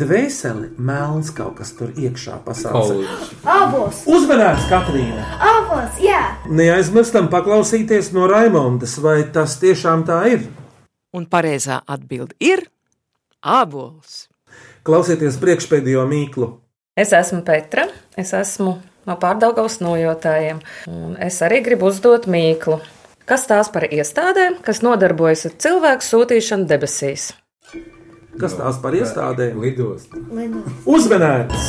dvēseli 0.00 0.70
melns 0.80 1.28
kaut 1.36 1.58
kas 1.58 1.74
tur 1.76 1.92
iekšā 1.92 2.38
pasaules. 2.46 3.28
Abos! 3.44 4.00
Uzmanēts, 4.08 4.64
Katrīna! 4.70 5.26
Abos, 5.44 6.00
jā! 6.00 6.22
Neaizmirstam 6.48 7.28
paklausīties 7.28 8.14
no 8.16 8.24
Raimondas, 8.32 8.96
vai 9.04 9.18
tas 9.34 9.58
tiešām 9.60 10.08
tā 10.08 10.22
ir. 10.32 10.48
Un 11.12 11.28
pareizā 11.28 11.82
atbilde 11.84 12.32
ir 12.40 12.64
ābols. 13.44 14.22
Klausieties 14.88 15.36
priekšpēdējo 15.42 16.08
mīklu. 16.08 16.54
Es 16.96 17.12
esmu 17.12 17.44
Petra, 17.44 17.90
es 18.16 18.32
esmu 18.32 18.78
no 19.04 19.20
pārdaugavas 19.20 19.82
nojotājiem, 19.84 20.64
un 20.88 21.18
es 21.20 21.42
arī 21.44 21.60
gribu 21.66 21.92
uzdot 21.92 22.24
mīklu. 22.24 22.80
Kas 23.28 23.42
tās 23.44 23.68
par 23.68 23.84
iestādēm, 23.92 24.54
kas 24.64 24.78
nodarbojas 24.80 25.42
ar 25.50 25.56
cilvēku 25.60 26.04
sūtīšanu 26.06 26.64
debesīs? 26.70 27.26
Kas 28.40 28.54
tās 28.56 28.78
par 28.80 28.94
iestādēm? 28.96 29.58
Lidost. 29.60 30.14
Uzmanēts! 30.88 31.66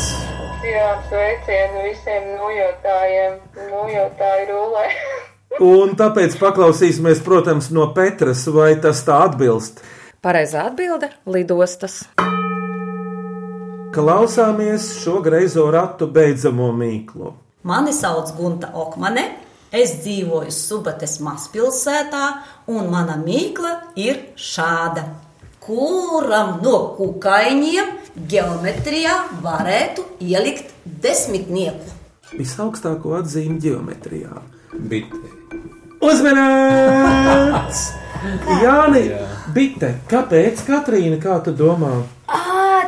Jā, 0.64 0.86
sveicienu 1.10 1.82
visiem 1.84 2.30
nojotājiem, 2.38 3.36
nojotāju 3.74 4.46
rulē. 4.54 4.86
Un 5.66 5.92
tāpēc 6.00 6.38
paklausīsimies, 6.40 7.20
protams, 7.26 7.68
no 7.76 7.90
Petras, 7.98 8.46
vai 8.56 8.70
tas 8.80 9.04
tā 9.04 9.20
atbilst. 9.26 9.84
Pareizā 10.24 10.64
atbilde- 10.70 11.12
lidostas. 11.36 12.06
Klausāmies 13.92 14.94
šo 15.04 15.20
greizo 15.28 15.68
ratu 15.76 16.08
beidzamo 16.08 16.72
mīklu. 16.72 17.36
Mani 17.68 17.92
sauc 17.92 18.32
Gunta 18.38 18.72
Okmane, 18.72 19.28
es 19.72 19.96
dzīvoju 20.04 20.52
Subates 20.54 21.20
mazpilsētā, 21.24 22.26
un 22.72 22.90
mana 22.92 23.18
mīkla 23.22 23.74
ir 24.00 24.22
šāda. 24.36 25.06
Kuram 25.64 26.58
no 26.64 26.78
kukaiņiem 26.98 27.92
geometrijā 28.30 29.16
varētu 29.44 30.06
ielikt 30.26 30.74
desmitnieku? 31.04 31.98
Visaugstāko 32.34 33.18
atzīmi 33.20 33.60
geometrijā. 33.62 34.42
Bitē. 34.74 35.22
Uzmanīts! 36.06 37.90
Jāni, 38.64 39.04
bite, 39.56 39.94
kāpēc 40.10 40.64
Katrīna, 40.68 41.20
kā 41.24 41.40
tu 41.44 41.54
domā? 41.56 41.94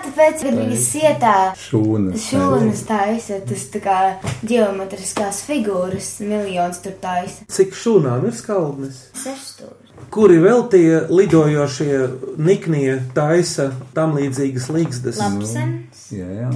Tāpēc, 0.01 0.41
kad 0.47 0.57
viņi 0.57 0.77
sietā 0.81 1.35
Šūnas. 1.61 2.25
šūnas 2.31 2.81
taisa, 2.89 3.37
tas 3.47 3.67
tā 3.73 3.81
kā 3.83 3.99
geometriskās 4.47 5.43
figūras 5.45 6.09
miljons 6.25 6.81
tur 6.83 6.97
taisa. 7.03 7.45
Cik 7.51 7.77
šūnām 7.77 8.25
ir 8.29 8.35
skaldnes? 8.37 9.05
Sešstūri. 9.21 9.77
Kuri 10.11 10.39
vēl 10.41 10.65
tie 10.73 11.03
lidojošie 11.13 11.95
niknie 12.41 12.97
taisa 13.15 13.69
tam 13.95 14.17
līdzīgas 14.17 14.69
līgstas? 14.73 15.21
Lapsens. 15.21 16.07
Jā, 16.17 16.27
jā. 16.41 16.51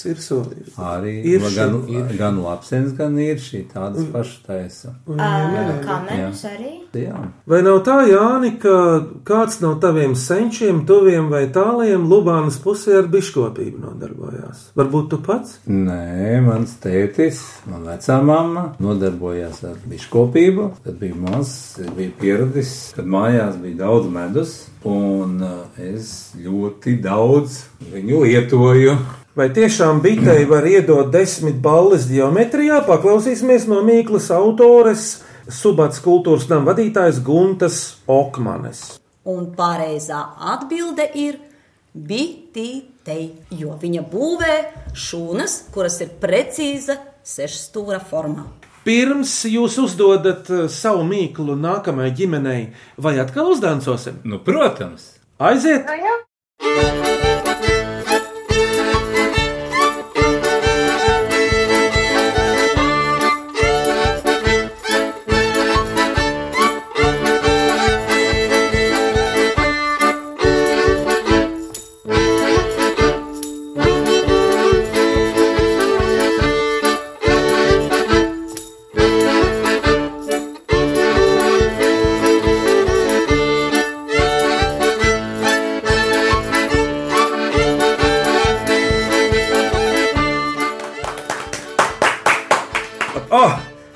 Sirsoli. 0.00 0.64
Arī 0.80 1.14
Ir 1.34 1.44
ir 1.44 1.56
gan, 1.56 1.74
ir. 1.92 2.12
gan 2.18 2.38
labsens, 2.42 2.92
gan 2.96 3.18
ir 3.20 3.36
šī 3.42 3.64
tādas 3.72 4.06
pašas 4.12 4.40
taisa. 4.46 4.94
Ā, 5.16 5.30
Kamerus 5.84 6.44
arī. 6.48 6.72
Jā. 6.96 7.14
Vai 7.46 7.60
nav 7.62 7.82
tā, 7.86 8.00
Jāni, 8.10 8.54
ka 8.62 8.72
kāds 9.28 9.60
no 9.62 9.74
taviem 9.82 10.16
senčiem, 10.18 10.82
tuviem 10.88 11.28
vai 11.30 11.44
tāliem 11.54 12.08
Lubānas 12.10 12.56
pusē 12.62 12.96
ar 13.02 13.06
biškopību 13.12 13.78
nodarbojās? 13.84 14.64
Varbūt 14.78 15.10
tu 15.12 15.20
pats? 15.22 15.58
Nē, 15.70 16.40
mans 16.46 16.74
tētis, 16.82 17.42
man 17.70 17.86
vecā 17.92 18.18
mamma 18.26 18.64
nodarbojās 18.82 19.62
ar 19.70 19.78
biškopību. 19.90 20.66
Tad 20.84 20.98
bija 21.02 21.14
mazs, 21.20 21.54
es 21.84 21.92
biju 21.96 22.16
pieradis, 22.20 22.74
kad 22.96 23.06
mājās 23.06 23.60
bija 23.62 23.84
daudz 23.84 24.10
medus, 24.10 24.56
un 24.88 25.38
eh, 25.46 25.82
es 25.94 26.32
ļoti 26.40 26.98
daudz 27.04 27.60
viņu 27.92 28.24
lietoju. 28.26 28.98
Vai 29.38 29.46
tiešām 29.54 30.00
bitei 30.02 30.42
var 30.50 30.64
iedot 30.66 31.12
desmit 31.14 31.60
balles 31.62 32.08
geometrijā? 32.10 32.80
Paklausīsimies 32.82 33.68
no 33.70 33.78
Mīklas 33.86 34.26
autores, 34.34 35.20
Subats 35.50 36.02
kultūras 36.02 36.48
nama 36.50 36.72
vadītājas 36.72 37.20
Guntas 37.22 37.76
Okmanes. 38.10 38.98
Un 39.30 39.52
pareizā 39.54 40.18
atbilde 40.54 41.06
ir 41.14 41.38
bitītei, 41.94 43.30
jo 43.54 43.76
viņa 43.78 44.02
būvē 44.10 44.56
šūnas, 44.94 45.56
kuras 45.74 46.00
ir 46.02 46.10
precīza 46.22 46.98
sešstūra 47.22 48.00
formā. 48.10 48.48
Pirms 48.82 49.34
jūs 49.46 49.76
uzdodat 49.82 50.50
eh, 50.50 50.66
savu 50.72 51.04
mīklu 51.06 51.54
nākamajai 51.54 52.16
ģimenei, 52.22 52.64
vai 52.98 53.14
atkal 53.22 53.52
uzdancosim? 53.54 54.22
Nu, 54.24 54.42
protams. 54.42 55.12
Aiziet! 55.38 55.86
Nu, 55.86 55.94
jā. 56.02 56.18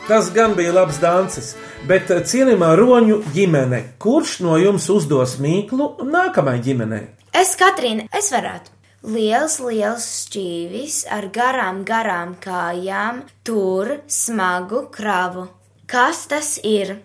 Tas 0.09 0.31
gan 0.35 0.55
bija 0.55 0.73
labs 0.73 0.99
dancis, 1.01 1.55
bet 1.88 2.11
eh, 2.12 2.23
cienījamā 2.27 2.75
roņu 2.79 3.21
ģimene, 3.35 3.81
kurš 4.03 4.38
no 4.45 4.59
jums 4.61 4.88
uzdos 4.93 5.38
mīklu 5.43 5.90
nākamajai 6.05 6.62
ģimenei? 6.69 7.03
Es, 7.35 7.55
Katrīna, 7.59 8.07
es 8.14 8.31
varētu. 8.35 8.73
Liels, 9.05 9.59
liels 9.61 10.05
šķīvis 10.25 11.03
ar 11.12 11.29
garām, 11.33 11.83
garām 11.88 12.37
kājām, 12.40 13.25
tur 13.45 13.99
smagu 14.09 14.87
kravu. 14.93 15.49
Kas 15.90 16.25
tas 16.31 16.55
ir? 16.64 16.97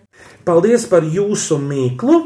Paldies 0.48 0.86
par 0.88 1.04
jūsu 1.04 1.60
mīklu, 1.60 2.22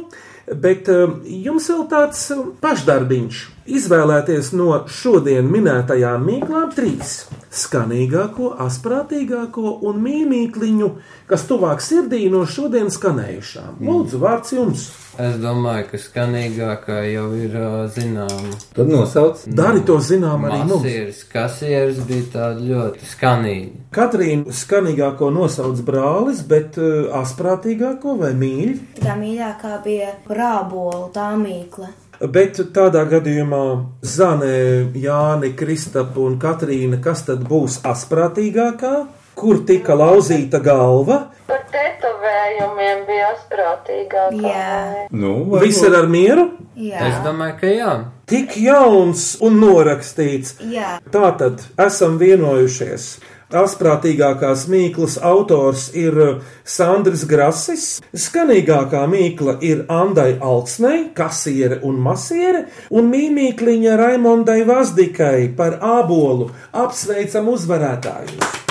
bet 0.50 0.90
eh, 0.90 1.18
jums 1.46 1.70
vēl 1.70 1.88
tāds 1.90 2.28
eh, 2.34 2.46
pašdarbiņš. 2.62 3.42
Izvēlēties 3.66 4.52
no 4.56 4.82
šodien 4.90 5.48
minētajām 5.50 6.24
mīklām 6.28 6.72
trīs- 6.74 7.24
skanīgāko, 7.64 8.50
asprātīgāko 8.64 9.78
un 9.88 10.02
mīmīkliņu, 10.02 10.90
kas 11.30 11.46
tuvāk 11.48 11.80
sirdī 11.80 12.28
no 12.30 12.44
šodien 12.46 12.90
skanējušām. 12.90 13.80
Lūdzu, 13.80 14.20
vārds 14.20 14.52
jums! 14.52 14.90
Es 15.14 15.36
domāju, 15.38 15.84
ka 15.92 15.98
skanīgākā 16.02 16.96
jau 17.12 17.28
ir 17.38 17.52
uh, 17.54 17.74
zināma. 17.94 18.56
Tad 18.74 18.88
nosauc. 18.90 19.44
Dari 19.46 19.84
to 19.86 20.00
zinām 20.02 20.48
arī 20.48 20.58
mums. 20.64 20.82
Masieris, 20.82 21.20
kasieris 21.30 22.00
bija 22.08 22.26
tāda 22.32 22.66
ļoti 22.66 23.10
skanīga. 23.12 23.84
Katrīna 23.94 24.50
skanīgāko 24.50 25.30
nosauc 25.30 25.78
brālis, 25.86 26.42
bet 26.50 26.80
uh, 26.82 27.14
asprātīgāko 27.22 28.18
vai 28.24 28.34
mīļi. 28.34 28.78
Tā 29.04 29.14
mīļākā 29.20 29.76
bija 29.86 30.16
rābola, 30.26 31.06
tā 31.14 31.30
mīkla. 31.38 31.94
Bet 32.32 32.60
tādā 32.72 33.02
gadījumā 33.10 33.64
Zane, 34.06 34.54
Jāni, 34.96 35.50
Kristapa 35.58 36.22
un 36.24 36.38
Katrīna, 36.40 37.00
kas 37.04 37.24
tad 37.26 37.42
būs 37.48 37.82
asprātīgākā? 37.84 38.94
Kur 39.34 39.64
tika 39.66 39.96
lauzīta 39.98 40.60
galva? 40.62 41.18
Par 41.48 41.64
tetovējumiem 41.74 43.02
bija 43.08 43.32
asprātīgāk. 43.34 44.36
Jā. 44.40 45.08
Nu, 45.10 45.34
Viss 45.58 45.82
ir 45.84 45.96
ar 45.98 46.06
mieru? 46.08 46.46
Jā. 46.78 47.02
Es 47.10 47.18
domāju, 47.26 47.58
ka 47.60 47.72
jā. 47.72 47.92
Tik 48.30 48.56
jauns 48.62 49.26
un 49.44 49.58
norakstīts. 49.60 50.56
Jā. 50.70 50.96
Tātad 51.12 51.66
esam 51.82 52.16
vienojušies. 52.22 53.08
Asprātīgākās 53.52 54.64
mīklas 54.72 55.18
autors 55.20 55.90
ir 55.92 56.16
Sandrs 56.64 57.26
Grasis, 57.28 58.00
skanīgākā 58.16 59.04
mīkla 59.10 59.58
ir 59.60 59.84
Andai 59.92 60.38
Alksnei, 60.40 61.10
kasiere 61.14 61.82
un 61.84 62.00
masiere, 62.00 62.64
un 62.90 63.12
mīmīkliņa 63.12 63.98
Raimondai 64.00 64.62
Vazdikai 64.64 65.50
par 65.56 65.76
ābolu 65.84 66.48
apsveicam 66.72 67.52
uzvarētājus. 67.52 68.62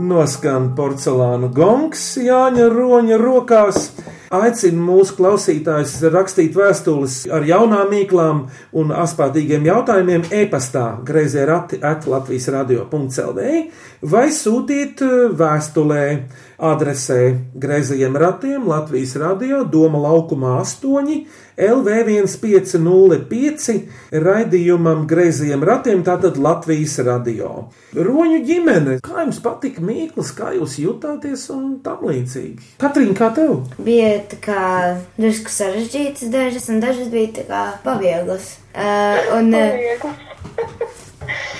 Noskan 0.00 0.70
porcelāna 0.72 1.50
gongs 1.52 2.14
Jāņa 2.16 2.70
Roņa 2.72 3.20
rokās. 3.20 3.90
Aicinu 4.30 4.84
mūsu 4.86 5.16
klausītājus 5.18 5.96
rakstīt 6.14 6.54
vēstules 6.54 7.24
ar 7.34 7.42
jaunām 7.42 7.88
mīklām 7.90 8.44
un 8.78 8.92
asprātīgiem 8.94 9.64
jautājumiem 9.66 10.28
e-pastā 10.30 10.84
grazē 11.02 11.48
rati 11.50 11.80
at 11.82 12.06
Latvijas 12.06 12.46
radio.clv 12.54 13.48
vai 14.12 14.28
sūtīt 14.30 15.02
eh, 15.02 15.16
vēstulē 15.34 16.04
adresē 16.60 17.38
Grēzījiem 17.60 18.16
ratiem 18.20 18.68
Latvijas 18.68 19.16
radio 19.20 19.64
Doma 19.64 19.98
laukumā 20.04 20.58
8 20.60 21.24
LV1505 21.60 23.88
raidījumam 24.24 25.06
Grēzījiem 25.08 25.64
ratiem 25.64 26.02
tātad 26.06 26.36
Latvijas 26.40 26.98
radio. 27.06 27.68
Roņu 27.96 28.44
ģimene, 28.46 28.98
kā 29.04 29.16
jums 29.24 29.40
patika 29.44 29.80
Mīkls, 29.84 30.30
kā 30.36 30.48
jūs 30.56 30.78
jutāties 30.80 31.50
un 31.54 31.64
tam 31.84 31.98
līdzīgi? 32.08 32.62
Katrīna, 32.80 33.14
kā 33.18 33.28
tev? 33.36 33.50
Bija 33.80 34.18
tā 34.30 34.36
kā 34.44 34.62
drusku 35.18 35.50
sarežģītas 35.52 36.28
dažas, 36.32 36.68
un 36.72 36.76
dažas 36.84 37.08
bija 37.12 37.28
tā 37.40 37.44
kā 37.50 37.62
pavieglas. 37.84 38.44
Uh, 38.70 38.76
un 39.40 39.46
uh, 39.56 39.70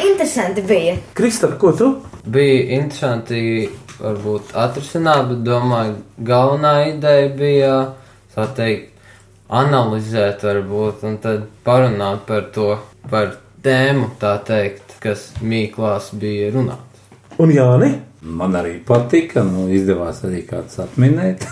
interesanti 0.06 0.60
bija. 0.64 0.94
Kristap, 1.18 1.52
ko 1.60 1.68
tu? 1.76 1.86
Bija 2.30 2.58
interesanti 2.78 3.40
varbūt 4.00 4.54
atrisināt, 4.58 5.28
bet 5.30 5.42
domāju, 5.46 5.98
galvenā 6.26 6.74
ideja 6.90 7.28
bija 7.36 7.74
tā 8.34 8.46
teikt, 8.56 8.90
analizēt, 9.50 10.44
varbūt, 10.46 11.04
un 11.08 11.18
tad 11.22 11.46
parunāt 11.66 12.26
par 12.28 12.46
to, 12.54 12.74
par 13.10 13.34
tēmu, 13.64 14.12
tā 14.20 14.36
teikt, 14.46 14.96
kas 15.02 15.30
mīklās 15.42 16.12
bija 16.20 16.52
runāts. 16.54 17.04
Un 17.40 17.52
Jāni? 17.54 17.94
Man 18.20 18.56
arī 18.58 18.76
patika, 18.84 19.42
nu 19.46 19.68
izdevās 19.72 20.20
arī 20.28 20.42
kāds 20.48 20.76
atminēt. 20.82 21.46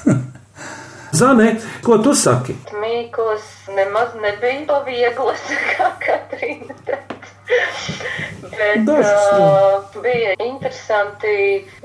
Zane, 1.19 1.55
ko 1.81 1.97
tu 2.05 2.13
saki? 2.13 2.53
Mīklas 2.77 3.47
nemaz 3.73 4.13
nebija 4.21 4.67
pavieglas, 4.69 5.49
kā 5.73 5.89
Katrīna 6.05 6.77
teica. 6.85 7.38
Bet 8.59 8.89
uh, 8.89 10.03
bija 10.03 10.35
interesanti 10.45 11.37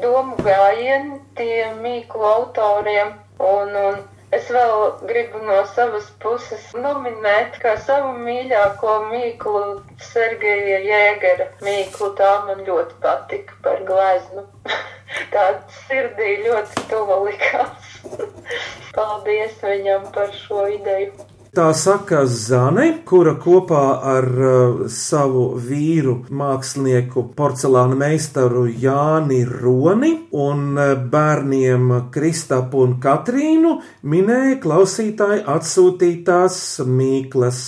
domu 0.01 0.35
gājieni 0.43 1.19
tiem 1.37 1.79
mīklu 1.83 2.25
autoriem. 2.29 3.13
Un, 3.43 3.71
un 3.75 4.01
es 4.35 4.49
vēl 4.53 4.83
gribu 5.09 5.41
no 5.47 5.61
savas 5.75 6.09
puses 6.23 6.65
nominēt, 6.75 7.59
kā 7.63 7.75
savu 7.85 8.13
mīļāko 8.25 8.95
mīklu 9.11 9.63
Sergeja 10.11 10.81
Jēgera 10.87 11.49
mīklu. 11.65 12.11
Tā 12.19 12.33
man 12.47 12.63
ļoti 12.67 12.99
patika 13.03 13.59
par 13.65 13.83
gleznu. 13.87 14.47
Tāda 15.33 15.61
sirdī 15.85 16.39
ļoti 16.47 16.87
tuva 16.91 17.21
likās. 17.27 17.99
Paldies 18.97 19.61
viņam 19.63 20.09
par 20.15 20.33
šo 20.43 20.67
ideju. 20.75 21.32
Tā 21.53 21.67
saka 21.77 22.23
Zane, 22.25 22.87
kura 23.05 23.35
kopā 23.37 23.81
ar 24.09 24.25
uh, 24.25 24.79
savu 24.89 25.43
vīru, 25.61 26.15
mākslinieku, 26.33 27.27
porcelāna 27.37 27.93
meistaru 27.93 28.63
Jāni 28.65 29.43
Roni 29.45 30.09
un 30.33 30.63
uh, 30.73 30.95
bērniem 30.97 31.91
Kristapu 32.15 32.81
un 32.87 32.95
Katrīnu 33.03 33.75
minēja 34.01 34.55
klausītāji 34.63 35.43
atsūtītās 35.53 36.57
mīklas. 36.89 37.59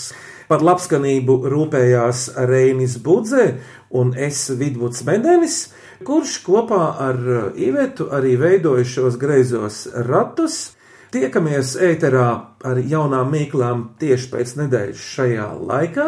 Par 0.49 0.65
labskanību 0.65 1.35
rūpējās 1.53 2.31
Reinis 2.49 2.97
Budze 3.05 3.51
un 3.93 4.15
es 4.17 4.47
Vidvuds 4.49 5.05
Medenis, 5.05 5.59
kurš 6.09 6.39
kopā 6.47 6.87
ar 7.05 7.21
uh, 7.21 7.45
Ivetu 7.53 8.09
arī 8.09 8.33
veidoja 8.47 8.89
šos 8.95 9.21
greizos 9.21 9.83
ratus. 10.09 10.71
Tiekamies 11.15 11.77
ēterā 11.79 12.29
ar 12.67 12.79
jaunām 12.91 13.29
mīklām 13.31 13.85
tieši 14.01 14.25
pēc 14.33 14.49
nedēļas 14.59 15.03
šajā 15.13 15.45
laikā 15.69 16.07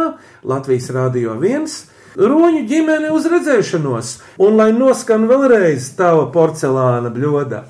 Latvijas 0.52 0.90
Rādio 0.92 1.38
1. 1.40 1.70
Roņu 2.20 2.66
ģimene 2.68 3.14
uz 3.16 3.30
redzēšanos, 3.32 4.10
un 4.44 4.60
lai 4.60 4.74
noskan 4.76 5.30
vēlreiz 5.30 5.94
tava 5.96 6.26
porcelāna 6.34 7.14
bļoda. 7.16 7.64